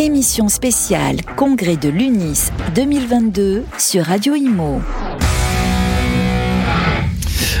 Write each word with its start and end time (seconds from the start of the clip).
Émission 0.00 0.48
spéciale 0.48 1.18
Congrès 1.36 1.76
de 1.76 1.90
l'UNIS 1.90 2.50
2022 2.74 3.66
sur 3.76 4.06
Radio 4.06 4.34
Imo. 4.34 4.80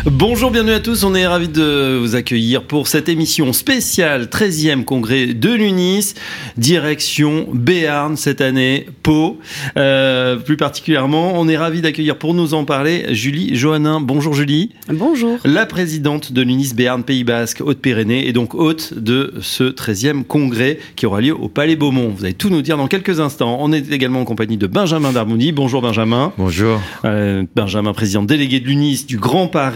Bonjour, 0.06 0.50
bienvenue 0.50 0.72
à 0.72 0.80
tous. 0.80 1.04
On 1.04 1.14
est 1.14 1.26
ravis 1.26 1.48
de 1.48 1.98
vous 2.00 2.14
accueillir 2.14 2.62
pour 2.62 2.88
cette 2.88 3.08
émission 3.08 3.52
spéciale 3.52 4.24
13e 4.24 4.84
congrès 4.84 5.26
de 5.28 5.50
l'UNIS, 5.50 6.14
direction 6.56 7.46
Béarn 7.52 8.16
cette 8.16 8.40
année, 8.40 8.86
Pau. 9.02 9.38
Euh, 9.76 10.36
plus 10.36 10.56
particulièrement, 10.56 11.32
on 11.34 11.48
est 11.48 11.56
ravis 11.56 11.80
d'accueillir 11.80 12.16
pour 12.16 12.34
nous 12.34 12.54
en 12.54 12.64
parler 12.64 13.14
Julie 13.14 13.56
Johannin. 13.56 14.00
Bonjour 14.00 14.34
Julie. 14.34 14.70
Bonjour. 14.88 15.38
La 15.44 15.66
présidente 15.66 16.32
de 16.32 16.42
l'UNIS 16.42 16.74
Béarn 16.74 17.02
Pays 17.02 17.24
Basque, 17.24 17.60
Haute-Pyrénées, 17.60 18.26
et 18.26 18.32
donc 18.32 18.54
hôte 18.54 18.94
de 18.94 19.34
ce 19.40 19.64
13e 19.64 20.24
congrès 20.24 20.78
qui 20.96 21.06
aura 21.06 21.20
lieu 21.20 21.34
au 21.34 21.48
Palais 21.48 21.76
Beaumont. 21.76 22.12
Vous 22.16 22.24
allez 22.24 22.34
tout 22.34 22.50
nous 22.50 22.62
dire 22.62 22.76
dans 22.76 22.88
quelques 22.88 23.20
instants. 23.20 23.58
On 23.60 23.72
est 23.72 23.90
également 23.92 24.20
en 24.20 24.24
compagnie 24.24 24.56
de 24.56 24.66
Benjamin 24.66 25.12
Darmouni. 25.12 25.52
Bonjour 25.52 25.82
Benjamin. 25.82 26.32
Bonjour. 26.36 26.80
Euh, 27.04 27.44
Benjamin, 27.54 27.92
président 27.92 28.22
délégué 28.22 28.60
de 28.60 28.66
l'UNIS 28.66 29.06
du 29.06 29.16
Grand 29.16 29.46
Paris 29.46 29.69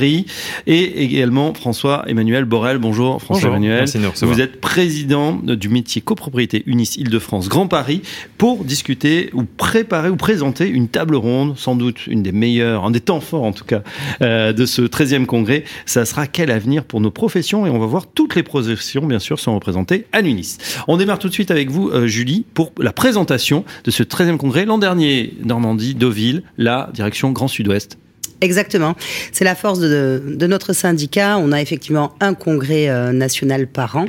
et 0.67 1.05
également 1.05 1.55
François-Emmanuel 1.55 2.45
Borel. 2.45 2.79
Bonjour 2.79 3.21
François-Emmanuel. 3.23 3.87
Vous 4.23 4.41
êtes 4.41 4.61
président 4.61 5.33
du 5.43 5.69
métier 5.69 6.01
copropriété 6.01 6.63
Unis 6.67 6.97
Île-de-France 6.97 7.49
Grand 7.49 7.67
Paris 7.67 8.03
pour 8.39 8.65
discuter 8.65 9.31
ou 9.33 9.45
préparer 9.45 10.09
ou 10.09 10.17
présenter 10.17 10.69
une 10.69 10.89
table 10.89 11.17
ronde, 11.17 11.57
sans 11.57 11.77
doute 11.77 12.07
une 12.07 12.23
des 12.23 12.33
meilleures, 12.33 12.85
un 12.85 12.91
des 12.91 13.01
temps 13.01 13.21
forts 13.21 13.45
en 13.45 13.53
tout 13.53 13.65
cas, 13.65 13.83
euh, 14.23 14.53
de 14.53 14.67
ce 14.67 14.83
13e 14.83 15.27
congrès. 15.27 15.65
Ça 15.87 16.05
sera 16.05 16.27
quel 16.27 16.51
avenir 16.51 16.85
pour 16.85 17.01
nos 17.01 17.11
professions 17.11 17.67
et 17.67 17.71
on 17.71 17.79
va 17.79 17.87
voir 17.87 18.07
toutes 18.07 18.35
les 18.35 18.43
professions 18.43 19.07
bien 19.07 19.19
sûr 19.19 19.39
sont 19.39 19.55
représentées 19.55 20.07
à 20.13 20.21
l'UNIS. 20.21 20.59
On 20.89 20.97
démarre 20.97 21.19
tout 21.19 21.29
de 21.29 21.35
suite 21.35 21.51
avec 21.51 21.71
vous 21.71 21.89
euh, 21.89 22.07
Julie 22.07 22.45
pour 22.55 22.73
la 22.79 22.93
présentation 22.93 23.65
de 23.85 23.91
ce 23.91 24.03
13e 24.03 24.37
congrès. 24.37 24.65
L'an 24.65 24.79
dernier, 24.79 25.35
Normandie, 25.45 25.95
Deauville, 25.95 26.43
la 26.59 26.91
direction 26.95 27.33
Grand 27.33 27.49
Sud-Ouest. 27.49 27.99
Exactement. 28.41 28.95
C'est 29.33 29.45
la 29.45 29.55
force 29.55 29.81
de, 29.81 30.23
de, 30.27 30.47
notre 30.47 30.73
syndicat. 30.73 31.39
On 31.39 31.53
a 31.53 31.61
effectivement 31.63 32.15
un 32.21 32.35
congrès 32.35 32.89
euh, 32.89 33.13
national 33.13 33.67
par 33.67 33.97
an. 33.97 34.07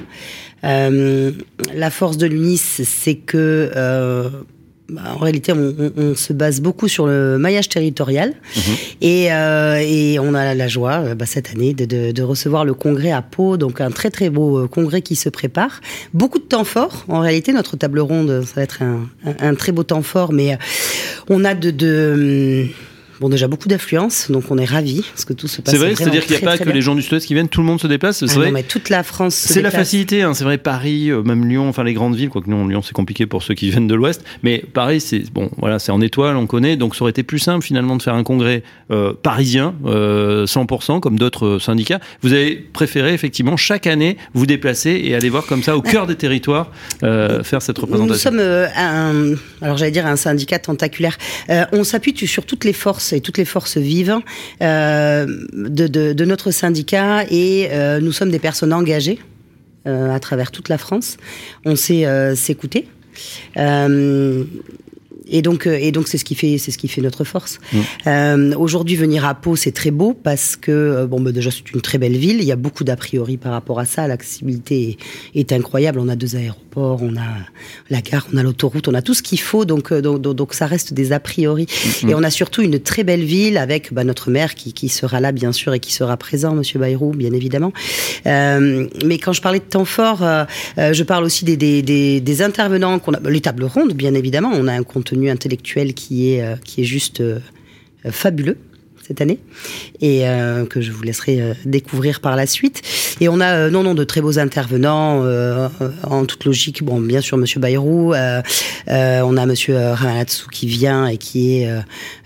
Euh, 0.66 1.32
la 1.74 1.92
force 1.92 2.18
de 2.18 2.26
l'UNIS, 2.26 2.82
c'est 2.84 3.16
que 3.16 3.72
euh, 3.76 4.30
bah, 4.90 5.02
en 5.16 5.18
réalité, 5.18 5.52
on, 5.52 5.76
on, 5.78 5.92
on, 5.96 6.16
se 6.16 6.34
base 6.34 6.60
beaucoup 6.62 6.88
sur 6.88 7.08
le 7.08 7.38
maillage 7.38 7.70
territorial 7.70 8.30
mmh. 8.56 8.60
et, 9.02 9.32
euh, 9.32 9.78
et, 9.82 10.20
on 10.20 10.34
a 10.34 10.54
la 10.54 10.68
joie 10.68 11.16
bah, 11.16 11.26
cette 11.26 11.52
année 11.52 11.74
de, 11.74 11.86
de, 11.86 12.12
de, 12.12 12.24
recevoir 12.24 12.66
le 12.66 12.74
congrès 12.74 13.12
à 13.12 13.22
Pau, 13.22 13.58
donc 13.58 13.82
un 13.82 13.92
très 13.92 14.10
très 14.10 14.30
beau 14.30 14.68
congrès 14.68 15.02
qui 15.02 15.16
se 15.16 15.30
prépare. 15.30 15.82
Beaucoup 16.14 16.40
de 16.40 16.46
temps 16.46 16.64
fort. 16.64 17.06
En 17.08 17.20
réalité, 17.20 17.52
notre 17.54 17.78
table 17.78 18.00
ronde, 18.00 18.44
ça 18.46 18.54
va 18.56 18.62
être 18.64 18.82
un, 18.82 19.08
un, 19.26 19.50
un 19.50 19.56
très 19.56 19.72
beau 19.72 19.84
temps 19.84 20.04
fort, 20.04 20.34
mais 20.34 20.58
on 21.30 21.46
a 21.46 21.54
de, 21.54 21.72
de 21.72 22.68
Bon, 23.20 23.30
déjà 23.30 23.48
beaucoup 23.48 23.68
d'affluence, 23.68 24.30
donc 24.30 24.44
on 24.50 24.58
est 24.58 24.66
ravis 24.66 25.04
parce 25.12 25.26
que 25.26 25.34
tout 25.34 25.48
se 25.48 25.62
passe. 25.62 25.74
C'est 25.74 25.80
vrai, 25.80 25.96
c'est-à-dire 25.96 26.26
qu'il 26.26 26.38
n'y 26.38 26.44
a 26.44 26.46
pas 26.46 26.58
que 26.58 26.70
les 26.70 26.82
gens 26.82 26.96
du 26.96 27.02
Sud-Ouest 27.02 27.26
qui 27.26 27.34
viennent, 27.34 27.50
tout 27.50 27.62
le 27.62 27.68
monde 27.68 27.80
se 27.80 27.88
déplace. 27.88 28.24
Ah 28.24 28.34
vrai. 28.34 28.48
Non, 28.48 28.52
mais 28.52 28.64
toute 28.64 28.90
la 28.90 29.04
France. 29.04 29.36
C'est 29.36 29.62
la 29.62 29.72
facilité, 29.72 30.22
hein, 30.22 30.34
c'est 30.34 30.44
vrai. 30.44 30.58
Paris, 30.58 31.10
euh, 31.10 31.22
même 31.24 31.48
Lyon, 31.48 31.70
enfin 31.70 31.84
les 31.84 31.94
grandes 31.94 32.16
villes, 32.16 32.30
quoique 32.30 32.50
non, 32.50 32.68
Lyon 32.68 32.82
c'est 32.82 32.94
compliqué 32.94 33.26
pour 33.26 33.44
ceux 33.44 33.54
qui 33.54 33.70
viennent 33.70 33.88
de 33.88 33.96
l'Ouest, 33.96 34.24
mais 34.44 34.64
Paris, 34.74 35.02
c'est 35.02 35.32
bon, 35.32 35.50
voilà, 35.58 35.80
c'est 35.80 35.92
en 35.92 36.02
étoile, 36.02 36.38
on 36.38 36.48
connaît, 36.48 36.76
donc 36.78 36.96
ça 36.96 37.04
aurait 37.04 37.12
été 37.12 37.24
plus 37.24 37.40
simple 37.40 37.66
finalement 37.66 37.96
de 37.96 38.02
faire 38.02 38.16
un 38.16 38.24
congrès 38.24 38.64
euh, 38.92 39.14
parisien, 39.14 39.76
euh, 39.86 40.46
100% 40.46 41.00
comme 41.00 41.18
d'autres 41.18 41.60
syndicats. 41.60 42.00
Vous 42.22 42.34
avez 42.34 42.56
préféré 42.56 43.14
effectivement 43.14 43.58
chaque 43.58 43.88
année 43.88 44.18
vous 44.34 44.46
déplacer 44.46 45.02
et 45.04 45.16
aller 45.16 45.30
voir 45.30 45.46
comme 45.46 45.64
ça 45.64 45.78
au 45.78 45.82
cœur 45.82 46.08
des 46.08 46.16
territoires 46.16 46.72
euh, 47.04 47.44
faire 47.44 47.62
cette 47.62 47.78
représentation. 47.78 48.32
Nous 48.32 48.38
sommes 48.38 48.40
euh, 48.40 48.68
un, 48.76 49.36
alors 49.62 49.78
j'allais 49.78 49.92
dire 49.92 50.06
un 50.06 50.16
syndicat 50.16 50.60
tentaculaire. 50.60 51.18
Euh, 51.50 51.66
on 51.72 51.84
s'appuie 51.84 52.16
sur 52.28 52.46
toutes 52.46 52.64
les 52.64 52.74
forces 52.74 53.05
et 53.14 53.22
toutes 53.22 53.38
les 53.38 53.46
forces 53.46 53.78
vives 53.78 54.20
euh, 54.62 55.26
de, 55.54 56.26
notre 56.26 56.52
syndicat 56.52 57.24
et 57.30 57.70
euh, 57.72 58.00
nous 58.00 58.12
sommes 58.12 58.32
des 58.32 58.40
personnes 58.40 58.74
engagées 58.74 59.20
euh, 59.88 60.14
à 60.14 60.20
travers 60.20 60.52
toute 60.52 60.70
la 60.70 60.78
France. 60.78 61.18
On 61.66 61.76
sait 61.76 62.06
s'écouter. 62.36 62.88
Et 65.28 65.42
donc, 65.42 65.68
et 65.68 65.92
donc, 65.92 66.08
c'est 66.08 66.18
ce 66.18 66.26
qui 66.26 66.36
fait, 66.36 66.58
c'est 66.58 66.72
ce 66.72 66.78
qui 66.78 66.88
fait 66.88 67.02
notre 67.02 67.24
force. 67.24 67.60
Mmh. 67.72 67.80
Euh, 68.08 68.56
Aujourd'hui, 68.58 68.96
venir 68.96 69.26
à 69.26 69.34
Pau, 69.36 69.56
c'est 69.56 69.72
très 69.72 69.92
beau 69.92 70.14
parce 70.14 70.56
que 70.56 71.06
bon, 71.06 71.20
bah, 71.20 71.32
déjà, 71.32 71.52
c'est 71.52 71.72
une 71.74 71.82
très 71.82 71.98
belle 71.98 72.18
ville. 72.18 72.38
Il 72.40 72.46
y 72.46 72.52
a 72.52 72.56
beaucoup 72.56 72.84
d'a 72.84 72.96
priori 72.96 73.38
par 73.38 73.52
rapport 73.52 73.80
à 73.80 73.86
ça. 73.86 74.08
L'accessibilité 74.08 74.98
est, 75.34 75.40
est, 75.40 75.54
incroyable. 75.54 76.00
On 76.00 76.08
a 76.10 76.16
deux 76.16 76.36
aéroports, 76.36 77.02
on 77.02 77.16
a 77.16 77.28
la 77.90 78.02
gare, 78.02 78.28
on 78.34 78.38
a 78.38 78.44
l'autoroute, 78.44 78.88
on 78.88 78.94
a 78.94 79.02
tout 79.02 79.14
ce 79.14 79.24
qu'il 79.24 79.40
faut. 79.40 79.66
Donc, 79.66 79.94
donc, 79.94 80.22
donc, 80.22 80.54
ça 80.54 80.68
reste 80.68 80.94
des 80.94 81.12
a 81.12 81.20
priori. 81.20 81.66
Mmh. 81.66 82.10
Et 82.10 82.16
on 82.16 82.24
a 82.24 82.30
surtout 82.30 82.62
une 82.62 82.80
très 82.80 83.04
belle 83.04 83.24
ville 83.24 83.58
avec 83.58 83.94
bah, 83.94 84.04
notre 84.04 84.30
maire 84.30 84.56
qui, 84.56 84.74
qui, 84.74 84.90
sera 84.90 85.20
là, 85.20 85.32
bien 85.32 85.52
sûr, 85.52 85.74
et 85.74 85.80
qui 85.80 85.94
sera 85.94 86.18
présent, 86.18 86.54
Monsieur 86.54 86.80
Bayrou, 86.80 87.12
bien 87.12 87.34
évidemment. 87.34 87.74
Euh, 88.28 88.88
mais 89.04 89.18
quand 89.18 89.34
je 89.34 89.42
parlais 89.42 89.60
de 89.60 89.66
temps 89.66 89.86
fort, 89.86 90.24
euh, 90.24 90.46
je 90.78 91.04
parle 91.04 91.24
aussi 91.24 91.46
des, 91.46 91.58
des, 91.58 91.82
des, 91.82 92.22
des 92.22 92.42
intervenants 92.42 93.00
qu'on 93.00 93.14
a, 93.14 93.20
les 93.30 93.42
tables 93.42 93.66
rondes, 93.66 93.94
bien 93.94 94.14
évidemment. 94.14 94.52
On 94.54 94.68
a 94.68 94.74
un 94.74 94.84
contenu 94.84 95.15
intellectuel 95.24 95.94
qui 95.94 96.32
est, 96.32 96.42
euh, 96.42 96.56
qui 96.58 96.82
est 96.82 96.86
juste 96.86 97.22
euh, 97.22 97.40
fabuleux 98.10 98.58
cette 99.08 99.22
année 99.22 99.40
et 100.02 100.28
euh, 100.28 100.66
que 100.66 100.82
je 100.82 100.92
vous 100.92 101.04
laisserai 101.04 101.42
euh, 101.42 101.54
découvrir 101.66 102.20
par 102.20 102.36
la 102.36 102.48
suite. 102.48 102.82
Et 103.22 103.30
on 103.30 103.40
a 103.40 103.54
euh, 103.56 103.70
non 103.70 103.84
non 103.84 103.94
de 103.94 104.04
très 104.04 104.22
beaux 104.22 104.40
intervenants 104.40 105.24
en 106.04 106.26
toute 106.26 106.46
logique. 106.46 106.84
Bon, 106.84 107.00
bien 107.00 107.22
sûr 107.22 107.38
Monsieur 107.38 107.60
Bayrou, 107.60 108.14
on 108.14 109.38
a 109.38 109.46
Monsieur 109.46 109.78
Ramatsu 109.78 110.46
qui 110.52 110.68
vient 110.68 111.08
et 111.08 111.18
qui 111.18 111.58
est 111.58 111.70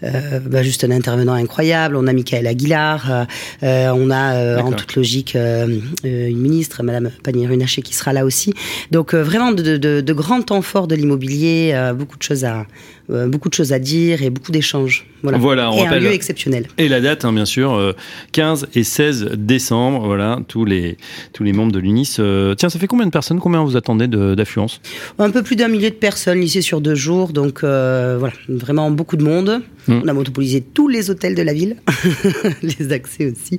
bah, 0.01 0.63
juste 0.63 0.83
un 0.83 0.91
intervenant 0.91 1.33
incroyable. 1.33 1.95
On 1.95 2.07
a 2.07 2.13
Michael 2.13 2.47
Aguilar, 2.47 3.27
on 3.61 4.11
a 4.11 4.61
en 4.61 4.71
toute 4.71 4.95
logique 4.95 5.35
une 5.35 6.37
ministre, 6.37 6.83
Madame 6.83 7.11
Pannier-Runacher 7.23 7.81
qui 7.81 7.93
sera 7.93 8.13
là 8.13 8.25
aussi. 8.25 8.53
Donc 8.91 9.13
vraiment 9.13 9.51
de, 9.51 9.77
de, 9.77 10.01
de 10.01 10.13
grands 10.13 10.41
temps 10.41 10.61
forts 10.61 10.87
de 10.87 10.95
l'immobilier, 10.95 11.91
beaucoup 11.95 12.17
de 12.17 12.23
choses 12.23 12.45
à 12.45 12.65
beaucoup 13.09 13.49
de 13.49 13.53
choses 13.53 13.73
à 13.73 13.79
dire 13.79 14.21
et 14.23 14.29
beaucoup 14.29 14.51
d'échanges. 14.51 15.05
Voilà. 15.23 15.37
voilà, 15.37 15.71
on 15.71 15.83
et 15.83 15.87
un 15.87 15.99
lieu 15.99 16.11
exceptionnel. 16.11 16.67
Et 16.77 16.87
la 16.87 17.01
date, 17.01 17.25
hein, 17.25 17.33
bien 17.33 17.45
sûr, 17.45 17.95
15 18.31 18.67
et 18.75 18.83
16 18.83 19.31
décembre. 19.33 20.05
Voilà, 20.05 20.39
tous 20.47 20.65
les, 20.65 20.97
tous 21.33 21.43
les 21.43 21.53
membres 21.53 21.71
de 21.71 21.79
l'UNIS. 21.79 22.17
Euh, 22.19 22.55
tiens, 22.55 22.69
ça 22.69 22.79
fait 22.79 22.87
combien 22.87 23.05
de 23.05 23.11
personnes 23.11 23.39
Combien 23.39 23.63
vous 23.63 23.77
attendez 23.77 24.07
d'affluence? 24.07 24.81
Un 25.17 25.29
peu 25.29 25.43
plus 25.43 25.55
d'un 25.55 25.67
millier 25.67 25.89
de 25.89 25.95
personnes, 25.95 26.39
lycée 26.39 26.61
sur 26.61 26.81
deux 26.81 26.95
jours. 26.95 27.33
Donc 27.33 27.63
euh, 27.63 28.17
voilà, 28.19 28.33
vraiment 28.47 28.91
beaucoup 28.91 29.17
de 29.17 29.23
monde. 29.23 29.61
Mmh. 29.87 30.01
On 30.03 30.07
a 30.07 30.13
monopolisé 30.13 30.61
tous 30.61 30.87
les 30.87 31.09
hôtels 31.09 31.35
de 31.35 31.41
la 31.41 31.53
ville, 31.53 31.77
les 32.63 32.91
accès 32.91 33.31
aussi. 33.31 33.57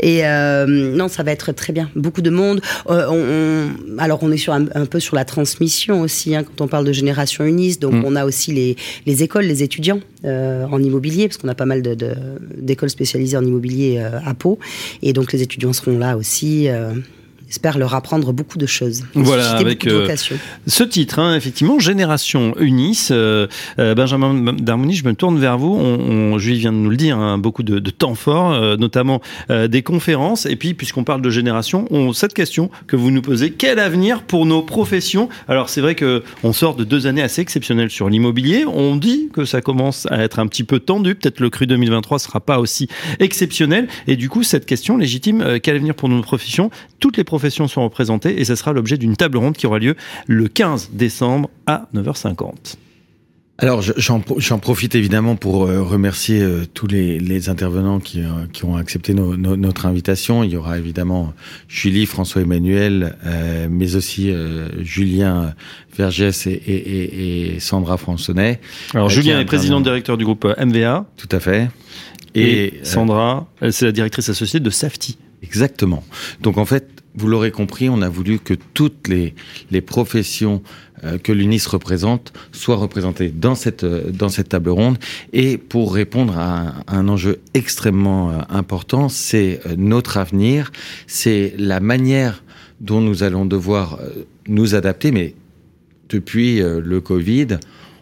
Et 0.00 0.24
euh, 0.24 0.66
non, 0.66 1.08
ça 1.08 1.22
va 1.22 1.32
être 1.32 1.52
très 1.52 1.72
bien. 1.72 1.90
Beaucoup 1.96 2.22
de 2.22 2.30
monde. 2.30 2.60
Euh, 2.88 3.06
on, 3.08 3.94
on, 3.94 3.98
alors, 3.98 4.20
on 4.22 4.30
est 4.32 4.36
sur 4.36 4.52
un, 4.52 4.66
un, 4.74 4.86
peu 4.86 5.00
sur 5.00 5.16
la 5.16 5.24
transmission 5.24 6.00
aussi, 6.00 6.34
hein, 6.34 6.44
quand 6.44 6.64
on 6.64 6.68
parle 6.68 6.84
de 6.84 6.92
génération 6.92 7.44
UNIS. 7.44 7.78
Donc, 7.78 7.94
mmh. 7.94 8.04
on 8.04 8.16
a 8.16 8.24
aussi 8.24 8.52
les, 8.52 8.76
les 9.06 9.22
écoles, 9.22 9.44
les 9.44 9.62
étudiants 9.62 10.00
euh, 10.24 10.66
en 10.70 10.82
immobilier, 10.82 11.28
parce 11.28 11.38
qu'on 11.38 11.48
a 11.48 11.54
pas 11.54 11.66
mal 11.66 11.82
d'écoles 11.82 12.16
de, 12.56 12.74
de, 12.84 12.88
spécialisées 12.88 13.36
en 13.36 13.44
immobilier 13.44 13.98
à 13.98 14.34
Pau. 14.34 14.58
Et 15.02 15.12
donc, 15.12 15.32
les 15.32 15.42
étudiants 15.42 15.72
seront 15.72 15.98
là 15.98 16.16
aussi. 16.16 16.68
Euh, 17.46 17.56
J'espère 17.56 17.78
leur 17.78 17.94
apprendre 17.94 18.32
beaucoup 18.32 18.58
de 18.58 18.66
choses. 18.66 19.04
Voilà, 19.14 19.52
avec 19.52 19.86
euh, 19.86 20.14
ce 20.66 20.84
titre, 20.84 21.18
hein, 21.18 21.34
effectivement, 21.36 21.78
Génération 21.78 22.54
Unis. 22.58 23.08
Euh, 23.10 23.46
Benjamin 23.78 24.52
Darmouni, 24.52 24.94
je 24.94 25.04
me 25.04 25.14
tourne 25.14 25.38
vers 25.38 25.56
vous. 25.56 25.74
On, 25.74 26.34
on, 26.34 26.38
Julie 26.38 26.58
vient 26.58 26.72
de 26.72 26.78
nous 26.78 26.90
le 26.90 26.96
dire, 26.96 27.18
hein, 27.18 27.38
beaucoup 27.38 27.62
de, 27.62 27.78
de, 27.78 27.90
temps 27.90 28.14
fort, 28.14 28.52
euh, 28.52 28.76
notamment 28.76 29.20
euh, 29.50 29.68
des 29.68 29.82
conférences. 29.82 30.46
Et 30.46 30.56
puis, 30.56 30.74
puisqu'on 30.74 31.04
parle 31.04 31.22
de 31.22 31.30
génération, 31.30 31.86
on, 31.90 32.12
cette 32.12 32.34
question 32.34 32.70
que 32.86 32.96
vous 32.96 33.10
nous 33.10 33.22
posez, 33.22 33.52
quel 33.52 33.78
avenir 33.78 34.22
pour 34.22 34.44
nos 34.44 34.62
professions? 34.62 35.28
Alors, 35.48 35.68
c'est 35.68 35.80
vrai 35.80 35.94
que 35.94 36.24
on 36.42 36.52
sort 36.52 36.74
de 36.74 36.84
deux 36.84 37.06
années 37.06 37.22
assez 37.22 37.40
exceptionnelles 37.40 37.90
sur 37.90 38.08
l'immobilier. 38.10 38.64
On 38.66 38.96
dit 38.96 39.30
que 39.32 39.44
ça 39.44 39.60
commence 39.60 40.06
à 40.10 40.22
être 40.22 40.40
un 40.40 40.46
petit 40.46 40.64
peu 40.64 40.80
tendu. 40.80 41.14
Peut-être 41.14 41.40
le 41.40 41.50
cru 41.50 41.66
2023 41.66 42.18
sera 42.18 42.40
pas 42.40 42.58
aussi 42.58 42.88
exceptionnel. 43.20 43.88
Et 44.06 44.16
du 44.16 44.28
coup, 44.28 44.42
cette 44.42 44.66
question 44.66 44.96
légitime, 44.96 45.40
euh, 45.40 45.58
quel 45.62 45.76
avenir 45.76 45.94
pour 45.94 46.08
nos 46.08 46.20
professions? 46.22 46.70
Toutes 46.98 47.16
les 47.16 47.24
professions 47.24 47.35
professions 47.36 47.68
sont 47.68 47.84
représentées 47.84 48.40
et 48.40 48.46
ce 48.46 48.54
sera 48.54 48.72
l'objet 48.72 48.96
d'une 48.96 49.14
table 49.14 49.36
ronde 49.36 49.58
qui 49.58 49.66
aura 49.66 49.78
lieu 49.78 49.94
le 50.26 50.48
15 50.48 50.92
décembre 50.94 51.50
à 51.66 51.86
9h50. 51.94 52.76
Alors 53.58 53.82
j'en 53.82 54.58
profite 54.58 54.94
évidemment 54.94 55.36
pour 55.36 55.64
euh, 55.64 55.82
remercier 55.82 56.40
euh, 56.40 56.64
tous 56.72 56.86
les, 56.86 57.18
les, 57.18 57.50
intervenants 57.50 58.00
qui, 58.00 58.20
euh, 58.20 58.46
qui 58.54 58.64
ont 58.64 58.76
accepté 58.76 59.12
no, 59.12 59.36
no, 59.36 59.56
notre 59.56 59.84
invitation. 59.84 60.44
Il 60.44 60.50
y 60.50 60.56
aura 60.56 60.78
évidemment 60.78 61.34
Julie, 61.68 62.06
François 62.06 62.40
Emmanuel, 62.40 63.16
euh, 63.26 63.68
mais 63.70 63.96
aussi 63.96 64.30
euh, 64.30 64.68
Julien 64.82 65.54
Vergès 65.94 66.46
et, 66.46 66.52
et, 66.52 67.54
et 67.54 67.60
Sandra 67.60 67.98
Françonnet. 67.98 68.60
Alors 68.94 69.10
Julien 69.10 69.40
est 69.40 69.44
président 69.44 69.82
directeur 69.82 70.16
du 70.16 70.24
groupe 70.24 70.46
MVA. 70.58 71.04
Tout 71.18 71.28
à 71.32 71.40
fait. 71.40 71.68
Et, 72.34 72.64
et 72.64 72.80
Sandra, 72.82 73.46
c'est 73.70 73.84
la 73.84 73.92
directrice 73.92 74.28
associée 74.30 74.60
de 74.60 74.70
Safety. 74.70 75.18
Exactement. 75.42 76.04
Donc 76.40 76.58
en 76.58 76.64
fait, 76.64 76.96
vous 77.16 77.28
l'aurez 77.28 77.50
compris, 77.50 77.88
on 77.88 78.02
a 78.02 78.08
voulu 78.08 78.38
que 78.38 78.54
toutes 78.74 79.08
les, 79.08 79.34
professions 79.80 80.62
euh, 81.04 81.18
que 81.18 81.32
l'UNIS 81.32 81.66
représente 81.66 82.32
soient 82.52 82.76
représentées 82.76 83.30
dans 83.30 83.54
cette, 83.54 83.84
euh, 83.84 84.10
dans 84.10 84.28
cette 84.28 84.50
table 84.50 84.70
ronde. 84.70 84.98
Et 85.32 85.56
pour 85.56 85.94
répondre 85.94 86.38
à 86.38 86.74
un, 86.86 87.08
enjeu 87.08 87.40
extrêmement 87.54 88.30
euh, 88.30 88.40
important, 88.50 89.08
c'est 89.08 89.60
notre 89.76 90.18
avenir, 90.18 90.72
c'est 91.06 91.54
la 91.58 91.80
manière 91.80 92.44
dont 92.80 93.00
nous 93.00 93.22
allons 93.22 93.46
devoir 93.46 93.98
nous 94.48 94.74
adapter, 94.74 95.10
mais 95.10 95.34
depuis 96.10 96.60
le 96.60 97.00
Covid, 97.00 97.58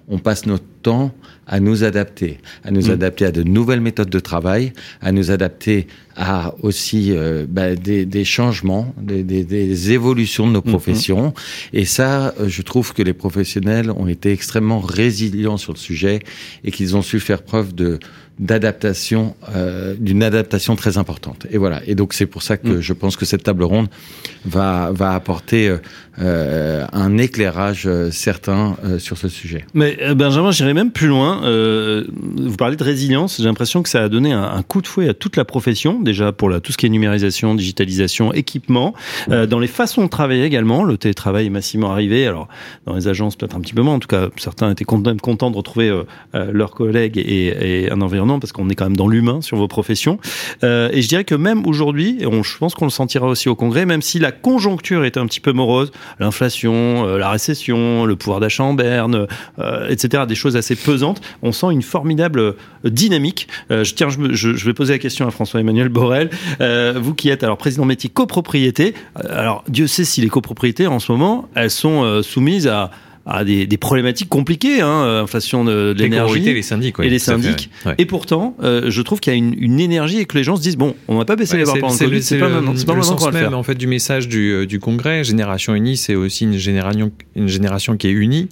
on 0.08 0.18
passe 0.18 0.46
notre 0.46 0.64
temps 0.84 1.12
à 1.46 1.60
nous 1.60 1.84
adapter, 1.84 2.38
à 2.64 2.70
nous 2.70 2.88
mm. 2.88 2.92
adapter 2.92 3.24
à 3.26 3.32
de 3.32 3.42
nouvelles 3.42 3.80
méthodes 3.80 4.08
de 4.08 4.20
travail, 4.20 4.72
à 5.02 5.12
nous 5.12 5.30
adapter 5.30 5.86
à 6.16 6.54
aussi 6.62 7.10
euh, 7.10 7.44
bah, 7.48 7.74
des, 7.74 8.06
des, 8.06 8.24
changements, 8.24 8.94
des, 9.00 9.22
des, 9.22 9.44
des, 9.44 9.92
évolutions 9.92 10.46
de 10.46 10.52
nos 10.52 10.60
mm-hmm. 10.60 10.70
professions. 10.70 11.34
Et 11.72 11.84
ça, 11.84 12.34
euh, 12.38 12.48
je 12.48 12.62
trouve 12.62 12.94
que 12.94 13.02
les 13.02 13.12
professionnels 13.12 13.90
ont 13.90 14.08
été 14.08 14.30
extrêmement 14.32 14.80
résilients 14.80 15.58
sur 15.58 15.72
le 15.72 15.78
sujet 15.78 16.20
et 16.64 16.70
qu'ils 16.70 16.96
ont 16.96 17.02
su 17.02 17.20
faire 17.20 17.42
preuve 17.42 17.74
de 17.74 17.98
d'adaptation, 18.38 19.36
euh, 19.54 19.94
d'une 19.98 20.22
adaptation 20.22 20.74
très 20.74 20.98
importante. 20.98 21.46
Et 21.50 21.58
voilà. 21.58 21.80
Et 21.86 21.94
donc 21.94 22.14
c'est 22.14 22.26
pour 22.26 22.42
ça 22.42 22.56
que 22.56 22.68
mm. 22.68 22.80
je 22.80 22.92
pense 22.92 23.16
que 23.16 23.24
cette 23.24 23.44
table 23.44 23.62
ronde 23.64 23.88
va 24.44 24.90
va 24.92 25.14
apporter 25.14 25.68
euh, 25.68 25.78
euh 26.20 26.84
un 26.92 27.16
éclairage 27.18 27.88
certain 28.10 28.76
euh, 28.84 28.98
sur 28.98 29.18
ce 29.18 29.28
sujet. 29.28 29.64
Mais 29.72 29.96
Benjamin, 30.14 30.50
j'irai 30.50 30.73
même 30.74 30.90
plus 30.90 31.06
loin. 31.06 31.40
vous 31.42 32.56
parlez 32.56 32.76
de 32.76 32.84
résilience. 32.84 33.38
J'ai 33.38 33.44
l'impression 33.44 33.82
que 33.82 33.88
ça 33.88 34.02
a 34.02 34.08
donné 34.08 34.32
un, 34.32 34.42
un, 34.42 34.62
coup 34.62 34.82
de 34.82 34.86
fouet 34.86 35.08
à 35.08 35.14
toute 35.14 35.36
la 35.36 35.44
profession, 35.44 36.00
déjà 36.00 36.32
pour 36.32 36.50
la, 36.50 36.60
tout 36.60 36.72
ce 36.72 36.76
qui 36.76 36.86
est 36.86 36.88
numérisation, 36.88 37.54
digitalisation, 37.54 38.32
équipement, 38.32 38.94
dans 39.28 39.58
les 39.58 39.66
façons 39.66 40.04
de 40.04 40.08
travailler 40.08 40.44
également. 40.44 40.84
Le 40.84 40.98
télétravail 40.98 41.46
est 41.46 41.50
massivement 41.50 41.92
arrivé. 41.92 42.26
Alors 42.26 42.48
dans 42.86 42.94
les 42.94 43.08
agences 43.08 43.36
peut-être 43.36 43.56
un 43.56 43.60
petit 43.60 43.74
peu 43.74 43.82
moins. 43.82 43.94
En 43.94 43.98
tout 43.98 44.08
cas, 44.08 44.28
certains 44.36 44.70
étaient 44.70 44.84
contents, 44.84 45.16
contents 45.16 45.50
de 45.50 45.56
retrouver 45.56 46.02
leurs 46.32 46.72
collègues 46.72 47.18
et, 47.18 47.84
et 47.84 47.92
un 47.92 48.00
environnement 48.00 48.40
parce 48.40 48.52
qu'on 48.52 48.68
est 48.68 48.74
quand 48.74 48.84
même 48.84 48.96
dans 48.96 49.08
l'humain 49.08 49.40
sur 49.40 49.56
vos 49.56 49.68
professions. 49.68 50.18
Euh, 50.62 50.88
et 50.92 51.02
je 51.02 51.08
dirais 51.08 51.24
que 51.24 51.34
même 51.34 51.66
aujourd'hui, 51.66 52.16
et 52.20 52.26
on, 52.26 52.42
je 52.42 52.56
pense 52.58 52.74
qu'on 52.74 52.86
le 52.86 52.90
sentira 52.90 53.26
aussi 53.26 53.48
au 53.48 53.54
Congrès, 53.54 53.86
même 53.86 54.02
si 54.02 54.18
la 54.18 54.32
conjoncture 54.32 55.04
est 55.04 55.16
un 55.16 55.26
petit 55.26 55.40
peu 55.40 55.52
morose, 55.52 55.92
l'inflation, 56.18 57.06
euh, 57.06 57.18
la 57.18 57.30
récession, 57.30 58.04
le 58.06 58.16
pouvoir 58.16 58.40
d'achat 58.40 58.64
en 58.64 58.74
berne, 58.74 59.26
euh, 59.58 59.88
etc., 59.88 60.24
des 60.26 60.34
choses 60.34 60.56
assez 60.56 60.63
pesantes, 60.74 61.20
on 61.42 61.52
sent 61.52 61.66
une 61.70 61.82
formidable 61.82 62.56
dynamique. 62.84 63.48
je 63.70 63.94
tiens, 63.94 64.08
je, 64.08 64.54
je, 64.54 64.64
vais 64.64 64.74
poser 64.74 64.94
la 64.94 64.98
question 64.98 65.26
à 65.26 65.30
François-Emmanuel 65.30 65.88
Borel, 65.88 66.30
vous 66.96 67.14
qui 67.14 67.28
êtes 67.28 67.44
alors 67.44 67.58
président 67.58 67.84
métier 67.84 68.10
copropriété. 68.10 68.94
Alors 69.28 69.64
Dieu 69.68 69.86
sait 69.86 70.04
si 70.04 70.20
les 70.20 70.28
copropriétés 70.28 70.86
en 70.86 70.98
ce 70.98 71.12
moment, 71.12 71.48
elles 71.54 71.70
sont 71.70 72.22
soumises 72.22 72.66
à 72.66 72.90
à 73.26 73.44
des, 73.44 73.66
des 73.66 73.78
problématiques 73.78 74.28
compliquées, 74.28 74.80
hein, 74.80 75.22
inflation 75.22 75.64
de, 75.64 75.94
l'énergie 75.96 76.40
les 76.40 76.62
syndics, 76.62 76.96
et 77.02 77.08
les 77.08 77.18
syndics. 77.18 77.70
Et 77.98 78.04
pourtant, 78.04 78.56
euh, 78.62 78.90
je 78.90 79.02
trouve 79.02 79.20
qu'il 79.20 79.32
y 79.32 79.36
a 79.36 79.38
une, 79.38 79.54
une, 79.58 79.80
énergie 79.80 80.18
et 80.18 80.26
que 80.26 80.36
les 80.36 80.44
gens 80.44 80.56
se 80.56 80.62
disent 80.62 80.76
bon, 80.76 80.94
on 81.08 81.18
n'a 81.18 81.24
pas 81.24 81.36
baissé 81.36 81.56
les 81.56 81.64
barres 81.64 81.78
pendant 81.78 81.94
le 81.94 81.98
Covid, 81.98 82.22
c'est 82.22 82.38
pas, 82.38 82.48
le, 82.48 82.62
c'est 82.76 82.86
pas 82.86 82.94
le 82.94 83.02
sens 83.02 83.32
même 83.32 83.54
en 83.54 83.62
fait 83.62 83.74
du 83.74 83.86
message 83.86 84.28
du, 84.28 84.52
euh, 84.52 84.66
du 84.66 84.78
congrès. 84.78 85.24
Génération 85.24 85.74
unie, 85.74 85.96
c'est 85.96 86.14
aussi 86.14 86.44
une 86.44 86.58
génération, 86.58 87.12
une 87.34 87.48
génération 87.48 87.96
qui 87.96 88.08
est 88.08 88.12
unie. 88.12 88.48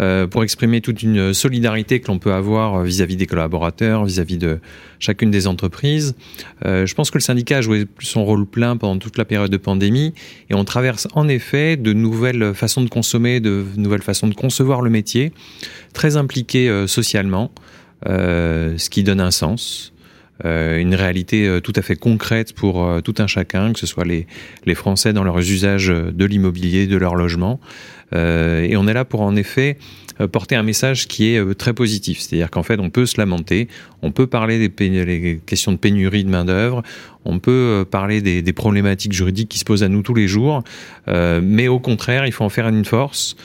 Euh, 0.00 0.26
pour 0.26 0.42
exprimer 0.42 0.80
toute 0.80 1.04
une 1.04 1.32
solidarité 1.32 2.00
que 2.00 2.08
l'on 2.08 2.18
peut 2.18 2.32
avoir 2.32 2.82
vis-à-vis 2.82 3.14
des 3.14 3.26
collaborateurs, 3.26 4.04
vis-à-vis 4.04 4.38
de 4.38 4.58
chacune 4.98 5.30
des 5.30 5.46
entreprises. 5.46 6.16
Euh, 6.64 6.84
je 6.84 6.94
pense 6.96 7.12
que 7.12 7.18
le 7.18 7.22
syndicat 7.22 7.58
a 7.58 7.60
joué 7.60 7.86
son 8.00 8.24
rôle 8.24 8.44
plein 8.44 8.76
pendant 8.76 8.98
toute 8.98 9.16
la 9.16 9.24
période 9.24 9.52
de 9.52 9.56
pandémie 9.56 10.12
et 10.50 10.54
on 10.54 10.64
traverse 10.64 11.06
en 11.14 11.28
effet 11.28 11.76
de 11.76 11.92
nouvelles 11.92 12.54
façons 12.54 12.82
de 12.82 12.88
consommer, 12.88 13.38
de 13.38 13.64
nouvelles 13.76 14.02
façons 14.02 14.26
de 14.26 14.34
concevoir 14.34 14.82
le 14.82 14.90
métier, 14.90 15.32
très 15.92 16.16
impliqué 16.16 16.68
euh, 16.68 16.88
socialement, 16.88 17.52
ce 18.04 18.90
qui 18.90 19.02
donne 19.04 19.20
un 19.20 19.30
sens. 19.30 19.93
Euh, 20.44 20.78
une 20.78 20.94
réalité 20.94 21.60
tout 21.62 21.72
à 21.76 21.82
fait 21.82 21.96
concrète 21.96 22.54
pour 22.54 23.00
tout 23.04 23.14
un 23.18 23.26
chacun, 23.26 23.72
que 23.72 23.78
ce 23.78 23.86
soit 23.86 24.04
les, 24.04 24.26
les 24.66 24.74
Français 24.74 25.12
dans 25.12 25.24
leurs 25.24 25.38
usages 25.38 25.88
de 25.88 26.24
l'immobilier, 26.24 26.86
de 26.86 26.96
leur 26.96 27.14
logement, 27.14 27.60
euh, 28.14 28.62
et 28.62 28.76
on 28.76 28.86
est 28.86 28.92
là 28.92 29.04
pour 29.04 29.22
en 29.22 29.34
effet 29.36 29.78
euh, 30.20 30.28
porter 30.28 30.54
un 30.54 30.62
message 30.62 31.08
qui 31.08 31.32
est 31.32 31.38
euh, 31.38 31.54
très 31.54 31.72
positif. 31.72 32.20
C'est-à-dire 32.20 32.50
qu'en 32.50 32.62
fait, 32.62 32.78
on 32.78 32.90
peut 32.90 33.06
se 33.06 33.18
lamenter, 33.18 33.68
on 34.02 34.12
peut 34.12 34.26
parler 34.26 34.68
des 34.68 35.40
questions 35.44 35.72
de 35.72 35.76
pénurie 35.76 36.24
de 36.24 36.30
main-d'œuvre, 36.30 36.82
on 37.24 37.38
peut 37.38 37.84
parler 37.90 38.20
des, 38.20 38.42
des, 38.42 38.52
problématiques 38.52 39.12
juridiques 39.12 39.48
qui 39.48 39.58
se 39.58 39.64
posent 39.64 39.82
à 39.82 39.88
nous 39.88 40.02
tous 40.02 40.14
les 40.14 40.28
jours, 40.28 40.62
euh, 41.08 41.40
mais 41.42 41.68
au 41.68 41.80
contraire, 41.80 42.26
il 42.26 42.32
faut 42.32 42.44
en 42.44 42.50
faire 42.50 42.68
une 42.68 42.84
force 42.84 43.36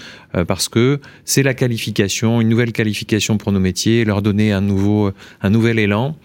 parce 0.47 0.69
que 0.69 0.99
c'est 1.25 1.41
la 1.41 1.55
qualification, 1.55 2.39
une 2.39 2.49
nouvelle 2.49 2.71
qualification 2.71 3.37
pour 3.37 3.51
nos 3.51 3.59
métiers, 3.59 4.05
leur 4.05 4.21
donner 4.21 4.51
un 4.51 4.61
nouveau, 4.61 5.11
un 5.41 5.49
nouvel 5.49 5.79
élan. 5.79 6.15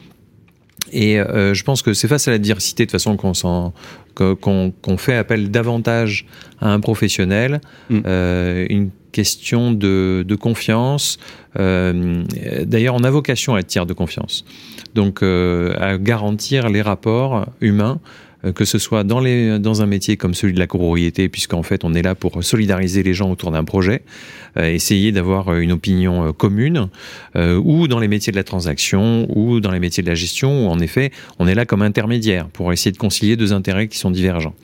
Et 0.93 1.19
euh, 1.19 1.55
je 1.55 1.65
pense 1.65 1.83
que 1.83 1.95
c'est 1.95 2.09
face 2.09 2.29
à 2.29 2.31
la 2.31 2.39
diversité 2.39 2.87
de 2.87 2.91
façon 2.91 3.17
qu'on 3.17 3.35
s'en 3.35 3.73
qu'on 4.15 4.97
fait 4.97 5.17
appel 5.17 5.51
davantage 5.51 6.27
à 6.61 6.73
un 6.73 6.81
professionnel, 6.81 7.61
mm. 7.91 8.01
euh, 8.07 8.67
une 8.71 8.91
question 9.13 9.73
de, 9.73 10.25
de 10.27 10.35
confiance. 10.35 11.19
Euh, 11.59 12.25
D'ailleurs, 12.65 12.95
on 12.95 13.05
a 13.05 13.11
vocation 13.11 13.55
à 13.55 13.61
être 13.61 13.67
tiers 13.67 13.87
de 13.87 13.93
confiance, 13.93 14.45
donc 14.95 15.23
euh, 15.23 15.75
à 15.79 15.99
garantir 15.99 16.69
les 16.69 16.83
rapports 16.83 17.47
humains 17.61 18.01
que 18.53 18.65
ce 18.65 18.79
soit 18.79 19.05
dans, 19.05 19.21
les, 19.21 19.59
dans 19.59 19.83
un 19.83 19.87
métier 19.87 20.17
comme 20.17 20.35
celui 20.35 20.53
de 20.53 20.59
la 20.59 20.67
copropriété, 20.67 21.29
puisqu'en 21.29 21.63
fait 21.63 21.85
on 21.85 21.95
est 21.95 22.03
là 22.03 22.15
pour 22.15 22.43
solidariser 22.43 23.03
les 23.03 23.15
gens 23.15 23.31
autour 23.31 23.51
d'un 23.51 23.65
projet, 23.65 24.03
euh, 24.57 24.71
essayer 24.71 25.13
d'avoir 25.13 25.49
euh, 25.49 25.61
une 25.61 25.73
opinion 25.73 26.33
commune, 26.33 26.89
ou 27.37 27.89
dans 27.89 27.99
les 27.99 28.09
métiers 28.09 28.31
de 28.31 28.37
la 28.37 28.45
transaction, 28.45 29.27
ou 29.35 29.61
dans 29.61 29.71
les 29.71 29.81
métiers 29.81 30.03
de 30.03 30.09
la 30.09 30.15
gestion, 30.15 30.67
où 30.67 30.71
en 30.71 30.79
effet 30.79 31.11
on 31.39 31.49
est 31.49 31.55
là 31.55 31.65
comme 31.65 31.83
intermédiaire 31.83 32.49
pour 32.49 32.73
essayer 32.73 32.93
de 32.93 32.97
concilier 32.97 33.37
deux 33.37 33.53
intérêts 33.53 33.89
qui 33.89 33.99
sont 33.99 34.11
divergents. 34.11 34.55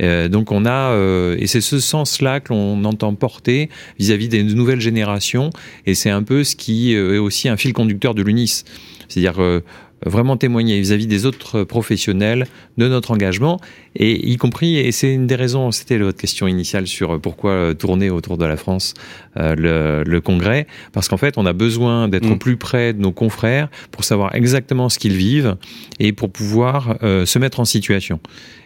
donc 0.00 0.52
on 0.52 0.64
a, 0.66 0.96
et 1.38 1.46
c'est 1.46 1.60
ce 1.60 1.78
sens-là 1.80 2.40
que 2.40 2.52
l'on 2.52 2.84
entend 2.84 3.14
porter 3.14 3.68
vis-à-vis 3.98 4.28
des 4.28 4.42
nouvelles 4.42 4.80
générations, 4.80 5.50
et 5.86 5.94
c'est 5.94 6.10
un 6.10 6.22
peu 6.22 6.44
ce 6.44 6.56
qui 6.56 6.94
est 6.94 7.18
aussi 7.18 7.48
un 7.48 7.56
fil 7.56 7.72
conducteur 7.72 8.14
de 8.14 8.22
l'UNIS. 8.22 8.64
C'est-à-dire 9.08 9.62
vraiment 10.08 10.36
témoigner 10.36 10.78
vis-à-vis 10.80 11.06
des 11.06 11.26
autres 11.26 11.64
professionnels 11.64 12.46
de 12.78 12.88
notre 12.88 13.10
engagement, 13.10 13.60
et 13.94 14.30
y 14.30 14.36
compris, 14.36 14.76
et 14.78 14.92
c'est 14.92 15.12
une 15.12 15.26
des 15.26 15.34
raisons, 15.34 15.70
c'était 15.72 15.98
votre 15.98 16.18
question 16.18 16.46
initiale 16.46 16.86
sur 16.86 17.20
pourquoi 17.20 17.74
tourner 17.74 18.10
autour 18.10 18.38
de 18.38 18.44
la 18.44 18.56
France 18.56 18.94
euh, 19.36 19.54
le, 19.54 20.04
le, 20.04 20.20
congrès, 20.20 20.66
parce 20.92 21.08
qu'en 21.08 21.16
fait, 21.16 21.38
on 21.38 21.46
a 21.46 21.52
besoin 21.52 22.08
d'être 22.08 22.28
mm. 22.28 22.38
plus 22.38 22.56
près 22.56 22.92
de 22.92 23.00
nos 23.00 23.12
confrères 23.12 23.68
pour 23.90 24.04
savoir 24.04 24.34
exactement 24.34 24.88
ce 24.88 24.98
qu'ils 24.98 25.16
vivent 25.16 25.56
et 25.98 26.12
pour 26.12 26.30
pouvoir 26.30 26.96
euh, 27.02 27.26
se 27.26 27.38
mettre 27.38 27.60
en 27.60 27.64
situation. 27.64 28.20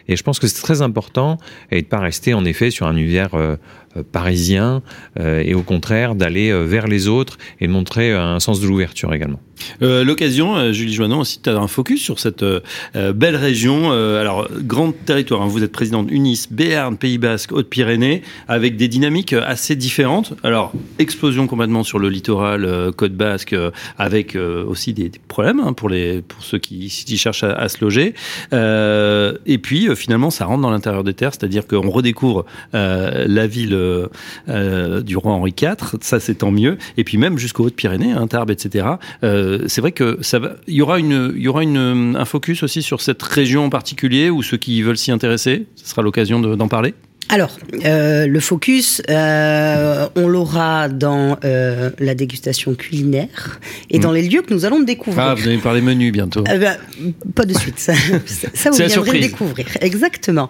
Et 0.07 0.15
je 0.15 0.23
pense 0.23 0.39
que 0.39 0.47
c'est 0.47 0.61
très 0.61 0.81
important 0.81 1.37
et 1.71 1.81
de 1.81 1.87
pas 1.87 1.99
rester 1.99 2.33
en 2.33 2.45
effet 2.45 2.71
sur 2.71 2.87
un 2.87 2.95
univers 2.95 3.33
euh, 3.33 3.55
euh, 3.97 4.03
parisien 4.09 4.81
euh, 5.19 5.43
et 5.45 5.53
au 5.53 5.63
contraire 5.63 6.15
d'aller 6.15 6.51
vers 6.65 6.87
les 6.87 7.07
autres 7.07 7.37
et 7.59 7.67
de 7.67 7.71
montrer 7.71 8.13
un 8.13 8.39
sens 8.39 8.61
de 8.61 8.67
l'ouverture 8.67 9.13
également. 9.13 9.39
L'occasion, 9.79 10.73
Julie 10.73 10.93
Joannon, 10.93 11.19
aussi 11.19 11.39
tu 11.39 11.47
as 11.47 11.55
un 11.55 11.67
focus 11.67 12.01
sur 12.01 12.17
cette 12.17 12.43
belle 12.95 13.35
région. 13.35 13.91
alors, 13.91 14.49
grand 14.63 14.91
territoire, 14.91 15.43
hein. 15.43 15.47
vous 15.47 15.63
êtes 15.63 15.71
présidente 15.71 16.07
Unis, 16.09 16.47
Béarn, 16.49 16.97
Pays 16.97 17.19
Basque, 17.19 17.51
Haute-Pyrénées, 17.51 18.23
avec 18.47 18.75
des 18.75 18.87
dynamiques 18.87 19.33
assez 19.33 19.75
différentes. 19.75 20.33
Alors, 20.41 20.73
explosion 20.97 21.45
complètement 21.45 21.83
sur 21.83 21.99
le 21.99 22.09
littoral, 22.09 22.91
Côte 22.97 23.13
Basque, 23.13 23.55
avec 23.99 24.35
aussi 24.35 24.93
des, 24.93 25.11
problèmes 25.27 25.59
hein, 25.59 25.73
pour, 25.73 25.89
les, 25.89 26.23
pour 26.23 26.43
ceux 26.43 26.57
qui, 26.57 26.87
qui 26.87 27.17
cherchent 27.19 27.43
à, 27.43 27.53
à, 27.53 27.69
se 27.69 27.85
loger. 27.85 28.15
et 28.51 29.57
puis, 29.59 29.90
finalement, 29.95 30.29
ça 30.29 30.45
rentre 30.45 30.61
dans 30.61 30.71
l'intérieur 30.71 31.03
des 31.03 31.13
terres, 31.13 31.31
c'est-à-dire 31.33 31.67
qu'on 31.67 31.89
redécouvre 31.89 32.45
euh, 32.73 33.25
la 33.27 33.47
ville 33.47 33.73
euh, 33.73 35.01
du 35.01 35.17
roi 35.17 35.33
Henri 35.33 35.53
IV, 35.59 35.75
ça 36.01 36.19
c'est 36.19 36.35
tant 36.35 36.51
mieux. 36.51 36.77
Et 36.97 37.03
puis 37.03 37.17
même 37.17 37.37
jusqu'aux 37.37 37.65
Hautes-Pyrénées, 37.65 38.11
hein, 38.11 38.27
Tarbes, 38.27 38.51
etc. 38.51 38.87
Euh, 39.23 39.63
c'est 39.67 39.81
vrai 39.81 39.91
que 39.91 40.19
y 40.67 40.81
aura 40.81 40.99
une, 40.99 41.33
y 41.35 41.47
aura 41.47 41.61
un 41.61 42.25
focus 42.25 42.63
aussi 42.63 42.81
sur 42.81 43.01
cette 43.01 43.21
région 43.21 43.65
en 43.65 43.69
particulier 43.69 44.29
ou 44.29 44.43
ceux 44.43 44.57
qui 44.57 44.81
veulent 44.81 44.97
s'y 44.97 45.11
intéresser. 45.11 45.67
Ce 45.75 45.87
sera 45.87 46.01
l'occasion 46.01 46.39
d'en 46.39 46.67
parler? 46.67 46.93
Alors, 47.31 47.57
euh, 47.85 48.27
le 48.27 48.39
focus, 48.41 49.01
euh, 49.09 50.09
on 50.17 50.27
l'aura 50.27 50.89
dans 50.89 51.37
euh, 51.45 51.89
la 51.97 52.13
dégustation 52.13 52.75
culinaire 52.75 53.61
et 53.89 53.99
dans 53.99 54.11
hmm. 54.11 54.15
les 54.15 54.27
lieux 54.27 54.41
que 54.41 54.53
nous 54.53 54.65
allons 54.65 54.81
découvrir. 54.81 55.23
Ah, 55.23 55.33
vous 55.33 55.47
allez 55.47 55.57
parler 55.57 55.79
menu 55.79 56.11
bientôt. 56.11 56.43
Euh, 56.49 56.57
bah, 56.57 56.75
pas 57.33 57.45
de 57.45 57.53
suite, 57.53 57.79
ça, 57.79 57.93
ça 58.53 58.69
vous 58.69 58.77
viendrez 58.77 59.19
découvrir. 59.19 59.65
Exactement. 59.79 60.49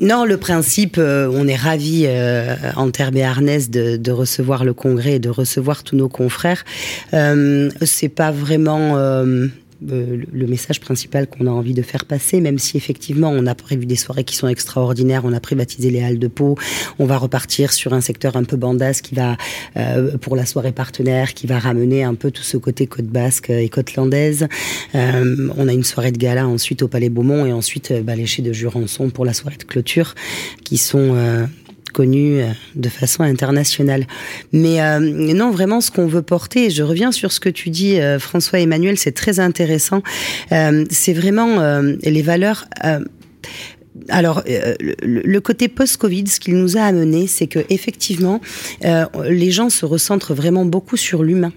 Non, 0.00 0.24
le 0.24 0.38
principe, 0.38 0.96
euh, 0.98 1.30
on 1.32 1.46
est 1.46 1.54
ravis 1.54 2.06
euh, 2.06 2.56
en 2.74 2.90
terre 2.90 3.12
béarnaise 3.12 3.70
de, 3.70 3.96
de, 3.96 4.10
recevoir 4.10 4.64
le 4.64 4.74
congrès 4.74 5.14
et 5.14 5.18
de 5.20 5.30
recevoir 5.30 5.84
tous 5.84 5.94
nos 5.94 6.08
confrères. 6.08 6.64
C'est 7.82 8.08
pas 8.08 8.32
vraiment 8.32 8.96
le 9.80 10.46
message 10.46 10.80
principal 10.80 11.26
qu'on 11.26 11.46
a 11.46 11.50
envie 11.50 11.74
de 11.74 11.82
faire 11.82 12.04
passer, 12.04 12.40
même 12.40 12.58
si 12.58 12.76
effectivement 12.76 13.30
on 13.30 13.46
a 13.46 13.54
prévu 13.54 13.86
des 13.86 13.96
soirées 13.96 14.24
qui 14.24 14.36
sont 14.36 14.48
extraordinaires, 14.48 15.22
on 15.24 15.32
a 15.32 15.40
privatisé 15.40 15.90
les 15.90 16.02
halles 16.02 16.18
de 16.18 16.28
peau, 16.28 16.56
on 16.98 17.06
va 17.06 17.16
repartir 17.16 17.72
sur 17.72 17.92
un 17.92 18.00
secteur 18.00 18.36
un 18.36 18.44
peu 18.44 18.56
bandasse 18.56 19.00
qui 19.00 19.14
va, 19.14 19.36
pour 20.20 20.36
la 20.36 20.46
soirée 20.46 20.72
partenaire, 20.72 21.34
qui 21.34 21.46
va 21.46 21.58
ramener 21.58 22.02
un 22.02 22.14
peu 22.14 22.30
tout 22.30 22.42
ce 22.42 22.56
côté 22.56 22.86
côte 22.86 23.06
basque 23.06 23.50
et 23.50 23.68
côte 23.68 23.94
landaise. 23.94 24.48
on 24.94 25.68
a 25.68 25.72
une 25.72 25.84
soirée 25.84 26.12
de 26.12 26.18
gala 26.18 26.48
ensuite 26.48 26.82
au 26.82 26.88
Palais 26.88 27.10
Beaumont 27.10 27.46
et 27.46 27.52
ensuite 27.52 27.92
bah, 28.02 28.16
les 28.16 28.26
de 28.38 28.52
Jurançon 28.52 29.10
pour 29.10 29.24
la 29.24 29.32
soirée 29.32 29.56
de 29.56 29.64
clôture, 29.64 30.14
qui 30.64 30.78
sont 30.78 31.48
connu 31.88 32.40
euh, 32.40 32.48
de 32.74 32.88
façon 32.88 33.22
internationale. 33.22 34.06
Mais 34.52 34.80
euh, 34.80 34.98
non, 35.00 35.50
vraiment, 35.50 35.80
ce 35.80 35.90
qu'on 35.90 36.06
veut 36.06 36.22
porter, 36.22 36.70
je 36.70 36.82
reviens 36.82 37.12
sur 37.12 37.32
ce 37.32 37.40
que 37.40 37.48
tu 37.48 37.70
dis, 37.70 38.00
euh, 38.00 38.18
François 38.18 38.60
Emmanuel, 38.60 38.98
c'est 38.98 39.12
très 39.12 39.40
intéressant. 39.40 40.02
c'est 40.50 41.12
vraiment 41.12 41.80
les 42.02 42.22
valeurs. 42.22 42.66
alors, 44.08 44.42
le, 44.46 45.38
côté 45.40 45.68
post-Covid, 45.68 46.26
ce 46.26 46.40
qu'il 46.40 46.56
nous 46.56 46.76
a 46.76 46.82
amené, 46.82 47.26
c'est 47.26 47.46
que 47.46 47.60
effectivement, 47.70 48.40
les 48.82 49.50
gens 49.50 49.70
se 49.70 49.84
recentrent 49.86 50.34
vraiment 50.34 50.64
beaucoup 50.64 50.96
sur 50.96 51.22
l'humain. 51.22 51.52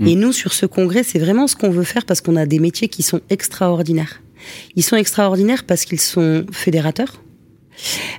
Mm. 0.00 0.06
Et 0.06 0.14
nous, 0.16 0.32
sur 0.32 0.52
ce 0.52 0.66
congrès, 0.66 1.02
c'est 1.02 1.18
vraiment 1.18 1.46
ce 1.46 1.56
qu'on 1.56 1.70
veut 1.70 1.84
faire 1.84 2.04
parce 2.04 2.20
qu'on 2.20 2.36
a 2.36 2.46
des 2.46 2.58
métiers 2.58 2.88
qui 2.88 3.02
sont 3.02 3.20
extraordinaires. 3.30 4.22
Ils 4.76 4.82
sont 4.82 4.96
extraordinaires 4.96 5.64
parce 5.64 5.84
qu'ils 5.84 6.00
sont 6.00 6.44
fédérateurs, 6.50 7.22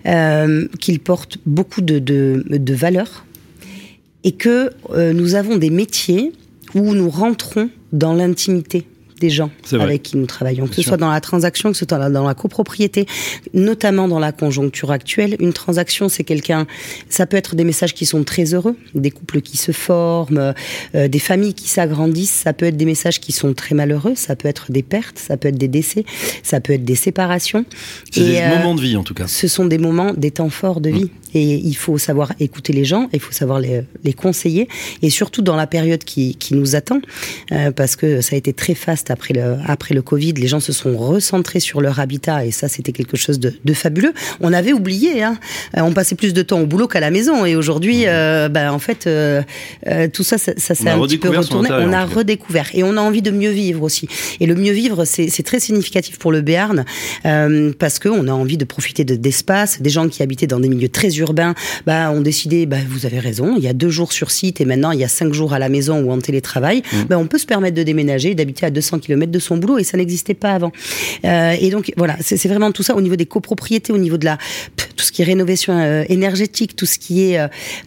euh, 0.05 0.67
qu'il 0.79 0.99
porte 0.99 1.37
beaucoup 1.45 1.81
de, 1.81 1.99
de, 1.99 2.43
de 2.47 2.73
valeurs 2.73 3.25
et 4.23 4.31
que 4.31 4.71
euh, 4.91 5.13
nous 5.13 5.35
avons 5.35 5.57
des 5.57 5.69
métiers 5.69 6.31
où 6.75 6.93
nous 6.93 7.09
rentrons 7.09 7.69
dans 7.91 8.13
l'intimité 8.13 8.85
des 9.23 9.29
gens 9.29 9.51
avec 9.71 10.03
qui 10.03 10.17
nous 10.17 10.25
travaillons, 10.25 10.67
que 10.67 10.75
ce 10.75 10.81
soit 10.81 10.97
dans 10.97 11.09
la 11.09 11.21
transaction, 11.21 11.71
que 11.71 11.77
ce 11.77 11.85
soit 11.87 12.09
dans 12.09 12.27
la 12.27 12.33
copropriété, 12.33 13.05
notamment 13.53 14.09
dans 14.09 14.19
la 14.19 14.33
conjoncture 14.33 14.91
actuelle. 14.91 15.37
Une 15.39 15.53
transaction, 15.53 16.09
c'est 16.09 16.25
quelqu'un, 16.25 16.67
ça 17.07 17.25
peut 17.25 17.37
être 17.37 17.55
des 17.55 17.63
messages 17.63 17.93
qui 17.93 18.05
sont 18.05 18.25
très 18.25 18.53
heureux, 18.53 18.75
des 18.95 19.11
couples 19.11 19.39
qui 19.39 19.55
se 19.55 19.71
forment, 19.71 20.53
euh, 20.93 21.07
des 21.07 21.19
familles 21.19 21.53
qui 21.53 21.69
s'agrandissent, 21.69 22.41
ça 22.43 22.51
peut 22.51 22.65
être 22.65 22.75
des 22.75 22.85
messages 22.85 23.21
qui 23.21 23.31
sont 23.31 23.53
très 23.53 23.75
malheureux, 23.75 24.13
ça 24.15 24.35
peut 24.35 24.49
être 24.49 24.73
des 24.73 24.83
pertes, 24.83 25.17
ça 25.17 25.37
peut 25.37 25.47
être 25.47 25.57
des 25.57 25.69
décès, 25.69 26.03
ça 26.43 26.59
peut 26.59 26.73
être 26.73 26.83
des 26.83 26.95
séparations. 26.95 27.63
C'est 28.11 28.25
des 28.25 28.41
euh, 28.41 28.57
moments 28.57 28.75
de 28.75 28.81
vie 28.81 28.97
en 28.97 29.03
tout 29.03 29.13
cas. 29.13 29.27
Ce 29.27 29.47
sont 29.47 29.65
des 29.65 29.77
moments, 29.77 30.11
des 30.13 30.31
temps 30.31 30.49
forts 30.49 30.81
de 30.81 30.89
vie. 30.89 31.11
Et 31.33 31.55
il 31.55 31.75
faut 31.75 31.97
savoir 31.97 32.33
écouter 32.39 32.73
les 32.73 32.85
gens, 32.85 33.09
il 33.13 33.19
faut 33.19 33.31
savoir 33.31 33.59
les, 33.59 33.81
les 34.03 34.13
conseiller, 34.13 34.67
et 35.01 35.09
surtout 35.09 35.41
dans 35.41 35.55
la 35.55 35.67
période 35.67 36.03
qui, 36.03 36.35
qui 36.35 36.53
nous 36.53 36.75
attend, 36.75 37.01
euh, 37.51 37.71
parce 37.71 37.95
que 37.95 38.21
ça 38.21 38.35
a 38.35 38.37
été 38.37 38.53
très 38.53 38.75
faste 38.75 39.11
après 39.11 39.33
le, 39.33 39.57
après 39.65 39.93
le 39.95 40.01
Covid. 40.01 40.33
Les 40.33 40.47
gens 40.47 40.59
se 40.59 40.71
sont 40.71 40.97
recentrés 40.97 41.59
sur 41.59 41.81
leur 41.81 41.99
habitat, 41.99 42.45
et 42.45 42.51
ça, 42.51 42.67
c'était 42.67 42.91
quelque 42.91 43.17
chose 43.17 43.39
de, 43.39 43.53
de, 43.63 43.73
fabuleux. 43.73 44.13
On 44.41 44.53
avait 44.53 44.73
oublié, 44.73 45.23
hein, 45.23 45.37
euh, 45.77 45.81
on 45.81 45.93
passait 45.93 46.15
plus 46.15 46.33
de 46.33 46.41
temps 46.41 46.59
au 46.59 46.65
boulot 46.65 46.87
qu'à 46.87 46.99
la 46.99 47.11
maison, 47.11 47.45
et 47.45 47.55
aujourd'hui, 47.55 48.03
euh, 48.05 48.49
ben, 48.49 48.71
en 48.71 48.79
fait, 48.79 49.07
euh, 49.07 49.41
tout 50.13 50.23
ça, 50.23 50.37
ça, 50.37 50.53
ça 50.57 50.75
s'est 50.75 50.89
un 50.89 50.99
petit 50.99 51.17
peu 51.17 51.29
retourné. 51.29 51.69
On 51.71 51.91
a 51.91 52.05
redécouvert, 52.05 52.69
et 52.73 52.83
on 52.83 52.95
a 52.97 53.01
envie 53.01 53.21
de 53.21 53.31
mieux 53.31 53.51
vivre 53.51 53.83
aussi. 53.83 54.07
Et 54.39 54.45
le 54.45 54.55
mieux 54.55 54.73
vivre, 54.73 55.05
c'est 55.05 55.43
très 55.43 55.59
significatif 55.59 56.19
pour 56.19 56.31
le 56.31 56.41
Béarn, 56.41 56.85
parce 57.79 57.99
qu'on 57.99 58.27
a 58.27 58.31
envie 58.31 58.57
de 58.57 58.65
profiter 58.65 59.03
d'espace, 59.03 59.81
des 59.81 59.89
gens 59.89 60.07
qui 60.07 60.23
habitaient 60.23 60.47
dans 60.47 60.59
des 60.59 60.69
milieux 60.69 60.89
très 60.89 61.09
urbains 61.17 61.22
urbains 61.23 61.55
bah, 61.85 62.11
ont 62.11 62.21
décidé, 62.21 62.65
bah, 62.65 62.77
vous 62.87 63.05
avez 63.05 63.19
raison, 63.19 63.55
il 63.57 63.63
y 63.63 63.67
a 63.67 63.73
deux 63.73 63.89
jours 63.89 64.13
sur 64.13 64.29
site 64.29 64.61
et 64.61 64.65
maintenant 64.65 64.91
il 64.91 64.99
y 64.99 65.03
a 65.03 65.07
cinq 65.07 65.33
jours 65.33 65.53
à 65.53 65.59
la 65.59 65.69
maison 65.69 65.99
ou 66.01 66.11
en 66.11 66.19
télétravail, 66.19 66.81
mmh. 66.81 67.03
bah, 67.09 67.17
on 67.17 67.27
peut 67.27 67.37
se 67.37 67.45
permettre 67.45 67.75
de 67.75 67.83
déménager, 67.83 68.35
d'habiter 68.35 68.65
à 68.65 68.69
200 68.69 68.99
km 68.99 69.31
de 69.31 69.39
son 69.39 69.57
boulot 69.57 69.77
et 69.77 69.83
ça 69.83 69.97
n'existait 69.97 70.33
pas 70.33 70.51
avant. 70.51 70.71
Euh, 71.25 71.55
et 71.59 71.69
donc 71.69 71.91
voilà, 71.97 72.17
c'est 72.21 72.47
vraiment 72.47 72.71
tout 72.71 72.83
ça 72.83 72.95
au 72.95 73.01
niveau 73.01 73.15
des 73.15 73.25
copropriétés, 73.25 73.93
au 73.93 73.97
niveau 73.97 74.17
de 74.17 74.25
la 74.25 74.37
tout 74.75 75.05
ce 75.05 75.11
qui 75.11 75.21
est 75.21 75.25
rénovation 75.25 75.73
euh, 75.73 76.03
énergétique, 76.09 76.75
tout 76.75 76.85
ce 76.85 76.99
qui 76.99 77.23
est 77.23 77.39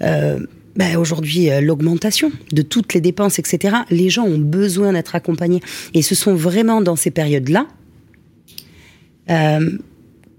euh, 0.02 0.40
bah, 0.74 0.98
aujourd'hui 0.98 1.48
l'augmentation 1.60 2.30
de 2.52 2.62
toutes 2.62 2.94
les 2.94 3.00
dépenses, 3.00 3.38
etc. 3.38 3.76
Les 3.90 4.10
gens 4.10 4.24
ont 4.24 4.38
besoin 4.38 4.92
d'être 4.92 5.14
accompagnés 5.14 5.60
et 5.94 6.02
ce 6.02 6.14
sont 6.14 6.34
vraiment 6.34 6.80
dans 6.80 6.96
ces 6.96 7.10
périodes-là 7.10 7.66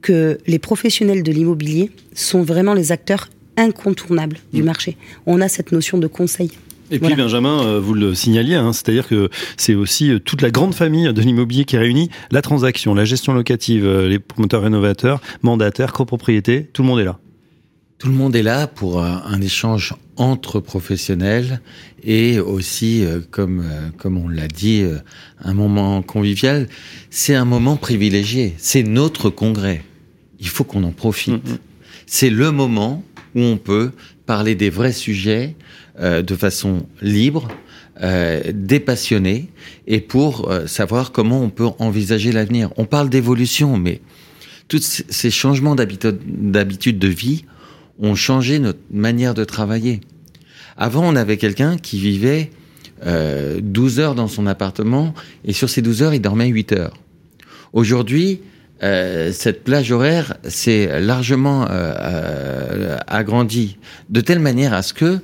que 0.02 0.38
les 0.48 0.60
professionnels 0.60 1.24
de 1.24 1.32
l'immobilier 1.32 1.92
sont 2.14 2.44
vraiment 2.44 2.74
les 2.74 2.92
acteurs 2.92 3.28
incontournables 3.58 4.38
du 4.54 4.62
mm. 4.62 4.66
marché. 4.66 4.98
On 5.26 5.42
a 5.42 5.48
cette 5.48 5.72
notion 5.72 5.98
de 5.98 6.08
conseil. 6.08 6.52
Et 6.90 7.00
puis 7.00 7.16
Benjamin, 7.16 7.66
euh, 7.66 7.80
vous 7.82 7.94
le 7.94 8.16
signaliez, 8.16 8.56
hein, 8.56 8.72
c'est-à-dire 8.72 9.08
que 9.08 9.30
c'est 9.58 9.76
aussi 9.76 10.10
euh, 10.10 10.20
toute 10.20 10.42
la 10.42 10.52
grande 10.52 10.74
famille 10.74 11.12
de 11.12 11.22
l'immobilier 11.22 11.66
qui 11.66 11.78
réunit 11.78 12.10
la 12.32 12.42
transaction, 12.42 12.94
la 12.94 13.04
gestion 13.04 13.34
locative, 13.34 13.86
euh, 13.86 14.08
les 14.08 14.20
promoteurs 14.20 14.62
rénovateurs, 14.62 15.20
mandataires, 15.42 15.92
copropriétés, 15.92 16.70
tout 16.72 16.84
le 16.84 16.88
monde 16.88 17.00
est 17.02 17.04
là. 17.04 17.20
Tout 17.98 18.08
le 18.08 18.14
monde 18.14 18.36
est 18.36 18.44
là 18.44 18.68
pour 18.68 19.02
un 19.02 19.42
échange 19.42 19.96
entre 20.18 20.60
professionnels 20.60 21.62
et 22.04 22.40
aussi, 22.40 23.06
comme, 23.32 23.64
comme 23.98 24.18
on 24.18 24.28
l'a 24.28 24.48
dit, 24.48 24.84
un 25.44 25.54
moment 25.54 26.02
convivial. 26.02 26.68
C'est 27.10 27.36
un 27.36 27.46
moment 27.46 27.76
privilégié. 27.76 28.56
C'est 28.58 28.84
notre 28.84 29.30
congrès 29.30 29.84
il 30.40 30.48
faut 30.48 30.64
qu'on 30.64 30.84
en 30.84 30.92
profite. 30.92 31.48
Mm, 31.48 31.54
mm. 31.54 31.58
C'est 32.06 32.30
le 32.30 32.52
moment 32.52 33.04
où 33.36 33.42
on 33.42 33.58
peut 33.58 33.92
parler 34.26 34.56
des 34.56 34.70
vrais 34.70 34.94
sujets 34.94 35.56
euh, 36.00 36.22
de 36.22 36.36
façon 36.36 36.86
libre, 37.02 37.48
euh, 38.02 38.42
dépassionnée, 38.54 39.50
et 39.88 40.00
pour 40.00 40.50
euh, 40.50 40.68
savoir 40.68 41.12
comment 41.12 41.42
on 41.42 41.50
peut 41.50 41.68
envisager 41.80 42.32
l'avenir. 42.32 42.72
On 42.78 42.86
parle 42.86 43.10
d'évolution, 43.10 43.78
mais 43.78 44.02
tous 44.68 45.04
ces 45.10 45.32
changements 45.32 45.76
d'habitude 45.76 47.00
de 47.00 47.08
vie 47.08 47.46
ont 48.00 48.16
changé 48.16 48.60
notre 48.60 48.80
manière 48.92 49.34
de 49.34 49.44
travailler. 49.44 50.02
Avant, 50.78 51.04
on 51.04 51.16
avait 51.16 51.38
quelqu'un 51.38 51.78
qui 51.78 52.00
vivait 52.00 52.52
12 53.04 54.00
heures 54.00 54.16
dans 54.16 54.28
son 54.28 54.48
appartement, 54.48 55.14
et 55.46 55.54
sur 55.54 55.70
ces 55.70 55.82
12 55.82 56.04
heures, 56.04 56.14
il 56.14 56.22
dormait 56.22 56.48
8 56.48 56.74
heures. 56.74 56.98
Aujourd'hui, 57.74 58.42
euh, 58.84 59.32
cette 59.32 59.64
plage 59.64 59.92
horaire 59.92 60.36
s'est 60.48 61.00
largement 61.00 61.64
euh, 61.64 61.68
euh, 61.72 62.98
agrandie 63.08 63.78
de 64.10 64.22
telle 64.22 64.40
manière 64.40 64.74
à 64.74 64.84
ce 64.84 64.94
que 64.94 65.20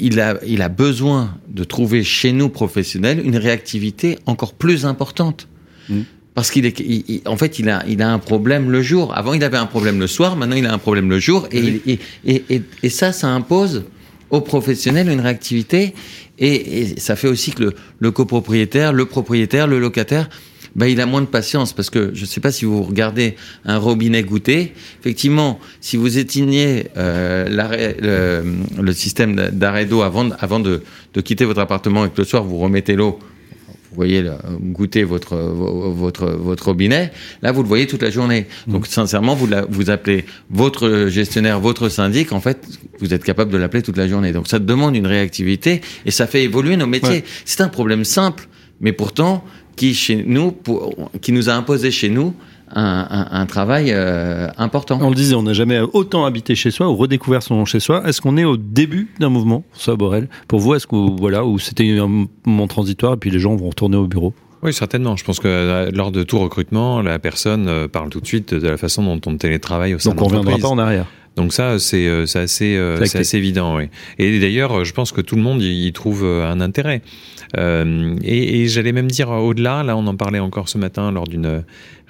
il 0.00 0.20
a 0.20 0.68
besoin 0.68 1.36
de 1.48 1.64
trouver 1.64 2.02
chez 2.02 2.32
nous 2.32 2.48
professionnels 2.48 3.20
une 3.24 3.36
réactivité 3.36 4.18
encore 4.26 4.54
plus 4.54 4.86
importante. 4.86 5.46
Mm. 5.88 6.00
Parce 6.34 6.50
qu'il 6.50 6.66
est, 6.66 7.28
en 7.28 7.36
fait, 7.36 7.58
il 7.60 7.68
a, 7.68 7.84
il 7.86 8.02
a 8.02 8.10
un 8.10 8.18
problème 8.18 8.70
le 8.70 8.82
jour. 8.82 9.16
Avant, 9.16 9.34
il 9.34 9.44
avait 9.44 9.56
un 9.56 9.66
problème 9.66 10.00
le 10.00 10.08
soir. 10.08 10.36
Maintenant, 10.36 10.56
il 10.56 10.66
a 10.66 10.72
un 10.72 10.78
problème 10.78 11.08
le 11.08 11.20
jour. 11.20 11.46
Et, 11.52 11.80
et, 11.86 11.98
et, 12.26 12.62
et, 12.82 12.88
ça, 12.88 13.12
ça 13.12 13.28
impose 13.28 13.84
aux 14.30 14.40
professionnels 14.40 15.08
une 15.08 15.20
réactivité. 15.20 15.94
Et, 16.40 16.98
ça 16.98 17.14
fait 17.14 17.28
aussi 17.28 17.52
que 17.52 17.62
le, 17.62 17.74
le 18.00 18.10
copropriétaire, 18.10 18.92
le 18.92 19.06
propriétaire, 19.06 19.68
le 19.68 19.78
locataire 19.78 20.28
bah, 20.76 20.88
il 20.88 21.00
a 21.00 21.06
moins 21.06 21.20
de 21.20 21.26
patience 21.26 21.72
parce 21.72 21.90
que 21.90 22.10
je 22.14 22.22
ne 22.22 22.26
sais 22.26 22.40
pas 22.40 22.50
si 22.50 22.64
vous 22.64 22.82
regardez 22.82 23.36
un 23.64 23.78
robinet 23.78 24.22
goûter. 24.22 24.72
Effectivement, 25.00 25.60
si 25.80 25.96
vous 25.96 26.18
éteignez 26.18 26.88
euh, 26.96 27.46
le, 27.48 28.82
le, 28.82 28.92
système 28.92 29.36
d'arrêt 29.52 29.84
d'eau 29.84 30.02
avant, 30.02 30.30
avant 30.40 30.60
de, 30.60 30.82
de, 31.14 31.20
quitter 31.20 31.44
votre 31.44 31.60
appartement 31.60 32.04
et 32.04 32.10
que 32.10 32.18
le 32.18 32.24
soir 32.24 32.42
vous 32.42 32.58
remettez 32.58 32.96
l'eau, 32.96 33.18
vous 33.94 34.00
voyez 34.00 34.28
goûter 34.60 35.04
votre, 35.04 35.36
votre, 35.36 36.26
votre 36.26 36.64
robinet, 36.66 37.12
là 37.42 37.52
vous 37.52 37.62
le 37.62 37.68
voyez 37.68 37.86
toute 37.86 38.02
la 38.02 38.10
journée. 38.10 38.46
Mmh. 38.66 38.72
Donc 38.72 38.86
sincèrement, 38.88 39.36
vous, 39.36 39.48
vous 39.68 39.90
appelez 39.90 40.24
votre 40.50 41.06
gestionnaire, 41.08 41.60
votre 41.60 41.88
syndic, 41.88 42.32
en 42.32 42.40
fait, 42.40 42.66
vous 42.98 43.14
êtes 43.14 43.22
capable 43.22 43.52
de 43.52 43.56
l'appeler 43.56 43.82
toute 43.82 43.96
la 43.96 44.08
journée. 44.08 44.32
Donc 44.32 44.48
ça 44.48 44.58
demande 44.58 44.96
une 44.96 45.06
réactivité 45.06 45.80
et 46.04 46.10
ça 46.10 46.26
fait 46.26 46.42
évoluer 46.42 46.76
nos 46.76 46.88
métiers. 46.88 47.22
C'est 47.44 47.60
un 47.60 47.68
problème 47.68 48.04
simple, 48.04 48.48
mais 48.80 48.92
pourtant, 48.92 49.44
qui, 49.76 49.94
chez 49.94 50.24
nous, 50.26 50.52
pour, 50.52 50.94
qui 51.20 51.32
nous 51.32 51.48
a 51.48 51.54
imposé 51.54 51.90
chez 51.90 52.08
nous 52.08 52.34
un, 52.74 53.06
un, 53.10 53.40
un 53.40 53.46
travail 53.46 53.92
euh, 53.92 54.48
important. 54.56 54.98
On 55.00 55.10
le 55.10 55.14
disait, 55.14 55.34
on 55.34 55.42
n'a 55.42 55.52
jamais 55.52 55.80
autant 55.80 56.24
habité 56.24 56.54
chez 56.54 56.70
soi 56.70 56.88
ou 56.88 56.96
redécouvert 56.96 57.42
son 57.42 57.64
chez 57.64 57.80
soi. 57.80 58.02
Est-ce 58.08 58.20
qu'on 58.20 58.36
est 58.36 58.44
au 58.44 58.56
début 58.56 59.08
d'un 59.20 59.28
mouvement, 59.28 59.64
ça, 59.74 59.94
Borel? 59.96 60.28
Pour 60.48 60.60
vous, 60.60 60.74
est-ce 60.74 60.86
que 60.86 60.96
voilà, 60.96 61.44
ou 61.44 61.58
c'était 61.58 61.98
un 61.98 62.26
moment 62.46 62.66
transitoire 62.66 63.14
et 63.14 63.16
puis 63.16 63.30
les 63.30 63.38
gens 63.38 63.54
vont 63.54 63.68
retourner 63.68 63.96
au 63.96 64.06
bureau? 64.06 64.32
Oui, 64.62 64.72
certainement. 64.72 65.14
Je 65.14 65.24
pense 65.24 65.40
que 65.40 65.46
euh, 65.48 65.90
lors 65.92 66.10
de 66.10 66.22
tout 66.22 66.38
recrutement, 66.38 67.02
la 67.02 67.18
personne 67.18 67.68
euh, 67.68 67.86
parle 67.86 68.08
tout 68.08 68.20
de 68.20 68.26
suite 68.26 68.54
de 68.54 68.66
la 68.66 68.78
façon 68.78 69.04
dont 69.04 69.20
on 69.26 69.36
télétravaille 69.36 69.94
au 69.94 69.98
sein 69.98 70.10
de 70.10 70.16
l'entreprise. 70.16 70.38
Donc 70.38 70.46
on 70.46 70.50
ne 70.50 70.54
reviendra 70.54 70.68
pas 70.68 70.74
en 70.74 70.78
arrière. 70.78 71.06
Donc 71.36 71.52
ça, 71.52 71.78
c'est 71.78 72.06
assez, 72.36 72.76
assez 72.76 73.36
évident. 73.36 73.76
Oui. 73.76 73.88
Et 74.18 74.38
d'ailleurs, 74.38 74.84
je 74.84 74.92
pense 74.92 75.10
que 75.10 75.20
tout 75.20 75.34
le 75.36 75.42
monde 75.42 75.62
y 75.62 75.92
trouve 75.92 76.24
un 76.24 76.60
intérêt. 76.60 77.02
Euh, 77.56 78.16
et, 78.22 78.62
et 78.62 78.68
j'allais 78.68 78.92
même 78.92 79.10
dire 79.10 79.30
au-delà, 79.30 79.82
là 79.82 79.96
on 79.96 80.06
en 80.06 80.16
parlait 80.16 80.38
encore 80.38 80.68
ce 80.68 80.78
matin 80.78 81.12
lors 81.12 81.26
d'une 81.26 81.62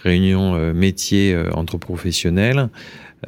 réunion 0.03 0.55
euh, 0.55 0.73
métier 0.73 1.35
euh, 1.35 1.51
entre 1.55 1.79
professionnels. 1.79 2.69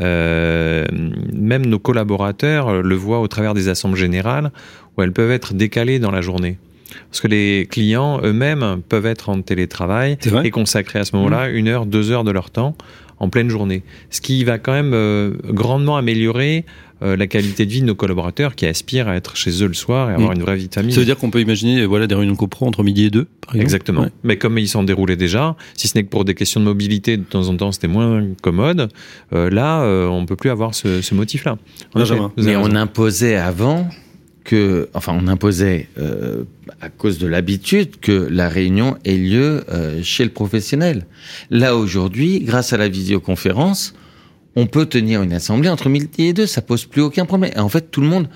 Euh, 0.00 0.85
même 1.33 1.65
nos 1.65 1.79
collaborateurs 1.79 2.83
le 2.83 2.95
voient 2.95 3.21
au 3.21 3.29
travers 3.29 3.55
des 3.55 3.69
assemblées 3.69 4.00
générales 4.00 4.50
où 4.97 5.03
elles 5.03 5.12
peuvent 5.12 5.31
être 5.31 5.55
décalées 5.55 5.99
dans 5.99 6.11
la 6.11 6.21
journée. 6.21 6.59
Parce 7.11 7.21
que 7.21 7.29
les 7.29 7.67
clients 7.71 8.21
eux-mêmes 8.23 8.83
peuvent 8.88 9.07
être 9.07 9.31
en 9.31 9.41
télétravail 9.41 10.19
et 10.45 10.50
consacrer 10.50 10.99
à 10.99 11.05
ce 11.05 11.17
moment-là 11.17 11.49
mmh. 11.49 11.57
une 11.57 11.69
heure, 11.69 11.87
deux 11.87 12.11
heures 12.11 12.25
de 12.25 12.31
leur 12.31 12.50
temps 12.50 12.76
en 13.19 13.29
pleine 13.29 13.49
journée. 13.49 13.83
Ce 14.11 14.21
qui 14.21 14.45
va 14.45 14.59
quand 14.59 14.73
même 14.73 14.93
euh, 14.95 15.33
grandement 15.49 15.97
améliorer 15.97 16.65
euh, 17.03 17.17
la 17.17 17.27
qualité 17.27 17.67
de 17.67 17.71
vie 17.71 17.81
de 17.83 17.87
nos 17.87 17.95
collaborateurs 17.95 18.55
qui 18.55 18.67
aspirent 18.67 19.09
à 19.09 19.17
être 19.17 19.37
chez 19.37 19.63
eux 19.63 19.67
le 19.67 19.75
soir 19.75 20.11
et 20.11 20.15
avoir 20.15 20.31
mm. 20.31 20.35
une 20.37 20.41
vraie 20.43 20.57
vie 20.57 20.69
de 20.69 20.75
famille. 20.75 20.93
Ça 20.93 21.01
veut 21.01 21.07
dire 21.07 21.19
qu'on 21.19 21.31
peut 21.31 21.41
imaginer 21.41 21.85
voilà, 21.85 22.07
des 22.07 22.15
réunions 22.15 22.37
copro 22.37 22.67
entre 22.67 22.83
midi 22.83 23.05
et 23.05 23.11
deux, 23.11 23.27
par 23.41 23.55
exemple? 23.55 23.63
Exactement. 23.63 24.07
Mais 24.23 24.39
comme 24.39 24.59
ils 24.59 24.69
s'en 24.69 24.83
déroulaient 24.83 25.17
déjà, 25.17 25.57
si 25.75 25.89
ce 25.89 25.97
n'est 25.97 26.05
que 26.05 26.09
pour 26.09 26.25
des 26.25 26.35
questions 26.35 26.61
de 26.61 26.65
mobilité, 26.65 27.17
de 27.17 27.23
temps 27.23 27.49
en 27.49 27.57
temps, 27.57 27.73
c'était 27.73 27.89
moins 27.89 28.27
commode, 28.43 28.89
euh, 29.35 29.51
là, 29.51 29.83
on 30.11 30.23
ne 30.23 30.27
peut 30.27 30.37
plus 30.37 30.51
avoir 30.51 30.75
ce, 30.75 31.15
motif-là. 31.15 31.59
Mais 32.37 32.57
on 32.57 32.75
imposait 32.75 33.37
avant 33.37 33.89
que, 34.47 34.88
enfin, 34.95 35.19
on 35.21 35.26
imposait 35.26 35.88
euh, 35.99 36.45
à 36.81 36.88
cause 36.88 37.19
de 37.19 37.26
l'habitude 37.26 37.99
que 38.00 38.29
la 38.31 38.49
réunion 38.49 38.97
ait 39.05 39.17
lieu 39.17 39.65
euh, 39.69 40.03
chez 40.05 40.25
le 40.25 40.31
professionnel. 40.31 41.05
Là 41.50 41.76
aujourd'hui, 41.76 42.41
grâce 42.41 42.73
à 42.73 42.76
la 42.76 42.88
visioconférence, 42.88 43.95
on 44.55 44.67
peut 44.67 44.87
tenir 44.87 45.23
une 45.23 45.33
assemblée 45.33 45.69
entre 45.69 45.88
midi 45.88 46.26
et 46.26 46.33
deux, 46.33 46.47
ça 46.47 46.62
pose 46.62 46.87
plus 46.87 47.03
aucun 47.03 47.26
problème. 47.26 47.50
Et 47.57 47.59
en 47.59 47.69
fait, 47.69 47.91
tout 47.91 48.00
le 48.00 48.07
monde, 48.07 48.29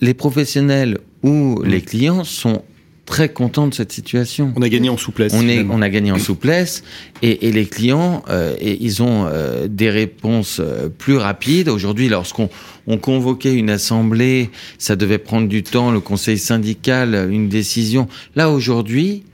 les 0.00 0.14
professionnels 0.14 0.98
ou 1.24 1.60
les 1.64 1.80
clients 1.80 2.22
sont 2.22 2.62
très 3.04 3.28
content 3.28 3.66
de 3.66 3.74
cette 3.74 3.92
situation. 3.92 4.52
On 4.56 4.62
a 4.62 4.68
gagné 4.68 4.88
en 4.88 4.96
souplesse. 4.96 5.32
On, 5.34 5.48
est, 5.48 5.66
on 5.68 5.82
a 5.82 5.88
gagné 5.88 6.12
en 6.12 6.18
souplesse 6.18 6.82
et, 7.20 7.48
et 7.48 7.52
les 7.52 7.66
clients, 7.66 8.22
euh, 8.30 8.54
et 8.60 8.78
ils 8.80 9.02
ont 9.02 9.26
euh, 9.26 9.66
des 9.68 9.90
réponses 9.90 10.60
euh, 10.60 10.88
plus 10.88 11.16
rapides. 11.16 11.68
Aujourd'hui, 11.68 12.08
lorsqu'on 12.08 12.48
on 12.86 12.98
convoquait 12.98 13.54
une 13.54 13.70
assemblée, 13.70 14.50
ça 14.78 14.96
devait 14.96 15.18
prendre 15.18 15.48
du 15.48 15.62
temps, 15.62 15.90
le 15.90 16.00
conseil 16.00 16.38
syndical, 16.38 17.28
une 17.30 17.48
décision. 17.48 18.08
Là, 18.36 18.50
aujourd'hui, 18.50 19.24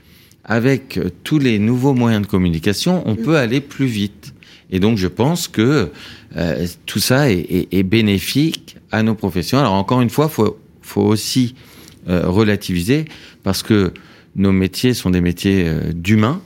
avec 0.43 0.99
tous 1.23 1.37
les 1.37 1.59
nouveaux 1.59 1.93
moyens 1.93 2.23
de 2.23 2.27
communication, 2.27 3.03
on 3.05 3.15
peut 3.15 3.37
aller 3.37 3.61
plus 3.61 3.85
vite. 3.85 4.33
Et 4.71 4.79
donc, 4.79 4.97
je 4.97 5.07
pense 5.07 5.47
que 5.47 5.89
euh, 6.37 6.67
tout 6.85 6.99
ça 6.99 7.31
est, 7.31 7.39
est, 7.39 7.67
est, 7.71 7.83
bénéfique 7.83 8.77
à 8.91 9.03
nos 9.03 9.15
professions. 9.15 9.57
Alors, 9.57 9.73
encore 9.73 10.01
une 10.01 10.09
fois, 10.09 10.29
faut, 10.29 10.59
faut 10.81 11.01
aussi 11.01 11.55
relativiser 12.09 13.05
parce 13.43 13.63
que 13.63 13.93
nos 14.35 14.51
métiers 14.51 14.93
sont 14.93 15.09
des 15.09 15.21
métiers 15.21 15.65
euh, 15.67 15.91
d'humains. 15.93 16.41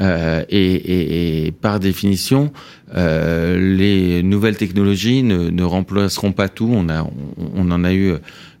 Euh, 0.00 0.44
et, 0.48 1.52
par 1.60 1.80
définition, 1.80 2.52
euh, 2.94 3.76
les 3.76 4.22
nouvelles 4.22 4.56
technologies 4.56 5.22
ne, 5.22 5.62
remplaceront 5.64 6.32
pas 6.32 6.48
tout. 6.48 6.70
On, 6.72 6.88
a, 6.88 7.04
on, 7.56 7.70
en 7.70 7.84
a 7.84 7.92
eu 7.92 8.12
euh, 8.12 8.18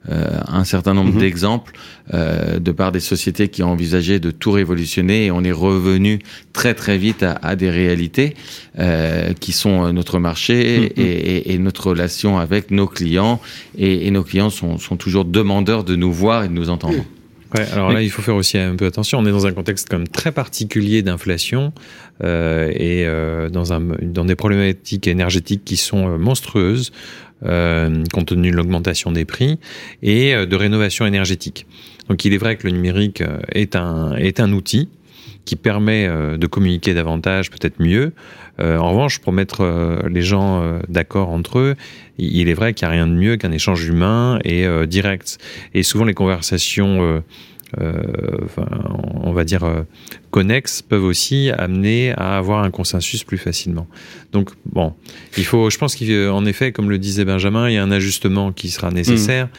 un 0.08 0.64
certain 0.64 0.94
nombre 0.94 1.12
mhm. 1.12 1.20
d'exemples 1.20 1.72
euh, 2.14 2.58
de 2.58 2.72
par 2.72 2.90
des 2.90 3.00
sociétés 3.00 3.48
qui 3.48 3.62
ont 3.62 3.70
envisagé 3.70 4.18
de 4.18 4.30
tout 4.30 4.50
révolutionner 4.50 5.26
et 5.26 5.30
on 5.30 5.44
est 5.44 5.52
revenu 5.52 6.20
très 6.52 6.74
très 6.74 6.96
vite 6.96 7.22
à, 7.22 7.32
à 7.42 7.54
des 7.54 7.70
réalités 7.70 8.34
euh, 8.78 9.34
qui 9.34 9.52
sont 9.52 9.92
notre 9.92 10.18
marché 10.18 10.80
mhm. 10.80 10.88
et, 10.96 11.52
et, 11.52 11.58
notre 11.58 11.88
relation 11.88 12.38
avec 12.38 12.70
nos 12.70 12.86
clients. 12.86 13.40
Et, 13.76 14.10
nos 14.10 14.24
clients 14.24 14.50
sont, 14.50 14.78
sont, 14.78 14.96
toujours 14.96 15.24
demandeurs 15.24 15.84
de 15.84 15.96
nous 15.96 16.12
voir 16.12 16.44
et 16.44 16.48
de 16.48 16.54
nous 16.54 16.70
entendre. 16.70 17.04
Ouais, 17.54 17.66
alors 17.72 17.92
là, 17.92 18.02
il 18.02 18.10
faut 18.10 18.22
faire 18.22 18.36
aussi 18.36 18.58
un 18.58 18.76
peu 18.76 18.86
attention. 18.86 19.18
On 19.18 19.26
est 19.26 19.32
dans 19.32 19.46
un 19.46 19.52
contexte 19.52 19.88
comme 19.88 20.06
très 20.06 20.30
particulier 20.30 21.02
d'inflation 21.02 21.72
euh, 22.22 22.70
et 22.70 23.04
euh, 23.06 23.48
dans, 23.48 23.72
un, 23.72 23.80
dans 24.02 24.24
des 24.24 24.36
problématiques 24.36 25.08
énergétiques 25.08 25.64
qui 25.64 25.76
sont 25.76 26.08
euh, 26.08 26.18
monstrueuses, 26.18 26.92
euh, 27.44 28.04
compte 28.12 28.26
tenu 28.26 28.50
de 28.50 28.56
l'augmentation 28.56 29.12
des 29.12 29.24
prix 29.24 29.58
et 30.02 30.34
euh, 30.34 30.46
de 30.46 30.56
rénovation 30.56 31.06
énergétique. 31.06 31.66
Donc, 32.08 32.24
il 32.24 32.34
est 32.34 32.38
vrai 32.38 32.56
que 32.56 32.66
le 32.66 32.72
numérique 32.72 33.20
euh, 33.20 33.38
est 33.52 33.76
un, 33.76 34.14
est 34.16 34.40
un 34.40 34.52
outil 34.52 34.88
qui 35.44 35.56
permet 35.56 36.06
de 36.06 36.46
communiquer 36.46 36.92
davantage, 36.92 37.50
peut-être 37.50 37.80
mieux. 37.80 38.12
en 38.60 38.90
revanche, 38.90 39.18
pour 39.18 39.32
mettre 39.32 39.98
les 40.08 40.22
gens 40.22 40.78
d'accord 40.88 41.30
entre 41.30 41.58
eux, 41.58 41.76
il 42.18 42.48
est 42.48 42.54
vrai 42.54 42.72
qu'il 42.74 42.86
n'y 42.86 42.90
a 42.90 42.92
rien 42.92 43.06
de 43.06 43.14
mieux 43.14 43.36
qu'un 43.36 43.50
échange 43.50 43.84
humain 43.84 44.38
et 44.44 44.66
direct. 44.86 45.38
Et 45.74 45.82
souvent, 45.82 46.04
les 46.04 46.14
conversations 46.14 47.02
euh, 47.02 47.20
enfin, 48.44 48.66
on 49.22 49.32
va 49.32 49.44
dire 49.44 49.64
euh, 49.64 49.82
connexes 50.30 50.82
peuvent 50.82 51.04
aussi 51.04 51.50
amener 51.50 52.12
à 52.16 52.36
avoir 52.36 52.62
un 52.64 52.70
consensus 52.70 53.24
plus 53.24 53.38
facilement. 53.38 53.86
Donc 54.32 54.50
bon, 54.66 54.94
il 55.36 55.44
faut, 55.44 55.70
je 55.70 55.78
pense 55.78 55.96
qu'en 55.96 56.44
effet, 56.46 56.72
comme 56.72 56.90
le 56.90 56.98
disait 56.98 57.24
Benjamin, 57.24 57.68
il 57.68 57.74
y 57.74 57.78
a 57.78 57.82
un 57.82 57.90
ajustement 57.90 58.52
qui 58.52 58.70
sera 58.70 58.90
nécessaire. 58.90 59.46
Mmh. 59.46 59.50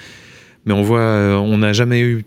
Mais 0.65 0.73
on 0.73 0.83
voit, 0.83 0.99
euh, 0.99 1.35
on 1.35 1.57
n'a 1.57 1.73
jamais 1.73 2.01
eu 2.01 2.25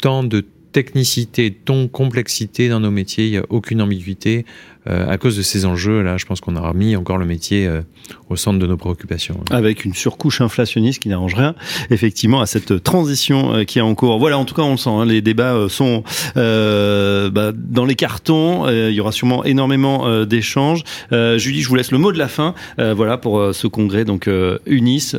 tant 0.00 0.24
de 0.24 0.44
technicité, 0.74 1.52
ton 1.52 1.86
complexité 1.86 2.68
dans 2.68 2.80
nos 2.80 2.90
métiers, 2.90 3.26
il 3.26 3.30
n'y 3.30 3.38
a 3.38 3.44
aucune 3.48 3.80
ambiguïté. 3.80 4.44
Euh, 4.86 5.08
à 5.08 5.16
cause 5.16 5.36
de 5.36 5.42
ces 5.42 5.64
enjeux, 5.64 6.02
là, 6.02 6.18
je 6.18 6.26
pense 6.26 6.40
qu'on 6.42 6.56
aura 6.56 6.74
mis 6.74 6.94
encore 6.96 7.16
le 7.16 7.24
métier 7.24 7.66
euh, 7.66 7.80
au 8.28 8.36
centre 8.36 8.58
de 8.58 8.66
nos 8.66 8.76
préoccupations. 8.76 9.40
Avec 9.50 9.84
une 9.84 9.94
surcouche 9.94 10.40
inflationniste 10.40 11.00
qui 11.00 11.08
n'arrange 11.08 11.36
rien, 11.36 11.54
effectivement, 11.90 12.40
à 12.40 12.46
cette 12.46 12.82
transition 12.82 13.54
euh, 13.54 13.64
qui 13.64 13.78
est 13.78 13.82
en 13.82 13.94
cours. 13.94 14.18
Voilà, 14.18 14.36
en 14.36 14.44
tout 14.44 14.54
cas, 14.54 14.62
on 14.62 14.72
le 14.72 14.76
sent, 14.76 14.90
hein, 14.90 15.06
les 15.06 15.22
débats 15.22 15.68
sont 15.68 16.02
bah, 16.34 17.52
dans 17.54 17.84
les 17.84 17.94
cartons. 17.94 18.68
il 18.68 18.92
y 18.92 19.00
aura 19.00 19.12
sûrement 19.12 19.44
énormément 19.44 20.24
d'échanges. 20.24 20.82
Julie, 21.12 21.62
je 21.62 21.68
vous 21.68 21.76
laisse 21.76 21.92
le 21.92 21.98
mot 21.98 22.10
de 22.10 22.18
la 22.18 22.28
fin. 22.28 22.54
voilà 22.78 23.16
pour 23.16 23.54
ce 23.54 23.66
congrès, 23.68 24.04
donc 24.04 24.28
Unis. 24.66 25.12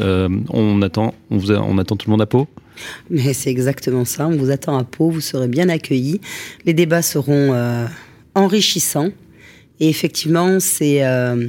on 0.49 0.81
attend, 0.81 1.15
on, 1.31 1.37
vous 1.37 1.51
on 1.51 1.77
attend 1.77 1.95
tout 1.95 2.07
le 2.07 2.11
monde 2.11 2.21
à 2.21 2.25
Pau? 2.25 2.47
Mais 3.09 3.33
c'est 3.33 3.49
exactement 3.49 4.05
ça. 4.05 4.27
On 4.27 4.35
vous 4.35 4.51
attend 4.51 4.77
à 4.77 4.83
Pau. 4.83 5.09
Vous 5.09 5.21
serez 5.21 5.47
bien 5.47 5.69
accueillis. 5.69 6.21
Les 6.65 6.73
débats 6.73 7.01
seront 7.01 7.53
euh, 7.53 7.85
enrichissants. 8.33 9.09
Et 9.79 9.89
effectivement, 9.89 10.59
c'est 10.59 11.05
euh, 11.05 11.47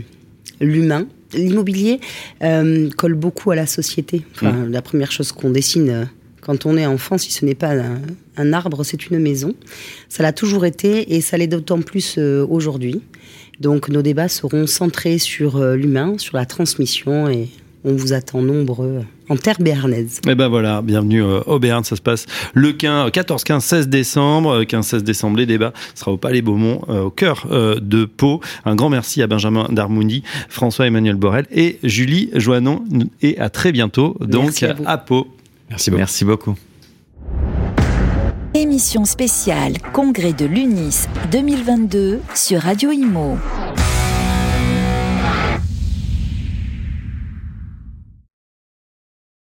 l'humain. 0.61 1.07
L'immobilier 1.33 2.01
euh, 2.43 2.89
colle 2.97 3.15
beaucoup 3.15 3.51
à 3.51 3.57
la 3.57 3.67
société. 3.67 4.23
Enfin, 4.35 4.53
mmh. 4.53 4.71
La 4.71 4.83
première 4.83 5.13
chose 5.13 5.33
qu'on 5.33 5.51
dessine 5.51 6.09
quand 6.41 6.65
on 6.65 6.77
est 6.77 6.87
enfant, 6.87 7.19
si 7.19 7.33
ce 7.33 7.45
n'est 7.45 7.57
pas 7.57 7.75
un, 7.75 8.01
un 8.37 8.53
arbre, 8.53 8.85
c'est 8.85 9.09
une 9.09 9.19
maison. 9.19 9.55
Ça 10.09 10.23
l'a 10.23 10.33
toujours 10.33 10.65
été 10.65 11.15
et 11.15 11.21
ça 11.21 11.37
l'est 11.37 11.49
d'autant 11.49 11.83
plus 11.83 12.19
aujourd'hui. 12.19 13.03
Donc 13.59 13.89
nos 13.89 14.03
débats 14.03 14.29
seront 14.29 14.69
centrés 14.69 15.19
sur 15.19 15.59
l'humain, 15.75 16.15
sur 16.19 16.37
la 16.37 16.47
transmission 16.47 17.29
et 17.29 17.49
on 17.87 17.95
vous 17.95 18.13
attend 18.13 18.43
nombreux 18.43 19.05
en 19.29 19.37
terre 19.37 19.57
béarnaise. 19.61 20.21
Et 20.27 20.31
eh 20.31 20.35
ben 20.35 20.49
voilà, 20.49 20.83
bienvenue 20.83 21.23
euh, 21.23 21.41
au 21.47 21.59
Béarn, 21.59 21.85
ça 21.85 21.97
se 21.97 22.03
passe 22.03 22.27
le 22.53 22.73
15, 22.73 23.11
14, 23.13 23.45
15, 23.45 23.65
16 23.65 23.89
décembre, 23.89 24.65
15, 24.65 24.87
euh, 24.87 24.89
16 24.99 25.05
décembre, 25.05 25.39
les 25.39 25.47
débats 25.47 25.73
sera 25.95 26.13
au 26.13 26.17
Palais 26.17 26.43
Beaumont, 26.43 26.83
euh, 26.89 27.03
au 27.05 27.11
cœur 27.11 27.47
de 27.49 28.05
Pau. 28.05 28.41
Un 28.65 28.75
grand 28.75 28.91
merci 28.91 29.23
à 29.23 29.27
Benjamin 29.27 29.69
Darmouny, 29.71 30.23
François-Emmanuel 30.49 31.17
Borel 31.17 31.47
et 31.51 31.79
Julie 31.83 32.31
Joannon 32.35 32.85
et 33.23 33.39
à 33.39 33.49
très 33.51 33.73
bientôt, 33.73 34.17
donc 34.21 34.63
à, 34.63 34.75
à, 34.85 34.99
Pau. 34.99 35.29
Merci 35.71 35.91
beaucoup. 35.91 35.99
Merci 35.99 36.25
beaucoup. 36.25 36.55
Émission 38.55 39.05
spéciale 39.05 39.75
Congrès 39.93 40.33
de 40.33 40.47
l'UNIS 40.47 41.07
2022 41.31 42.21
sur 42.35 42.63
Radio 42.63 42.91
Imo. 42.91 43.37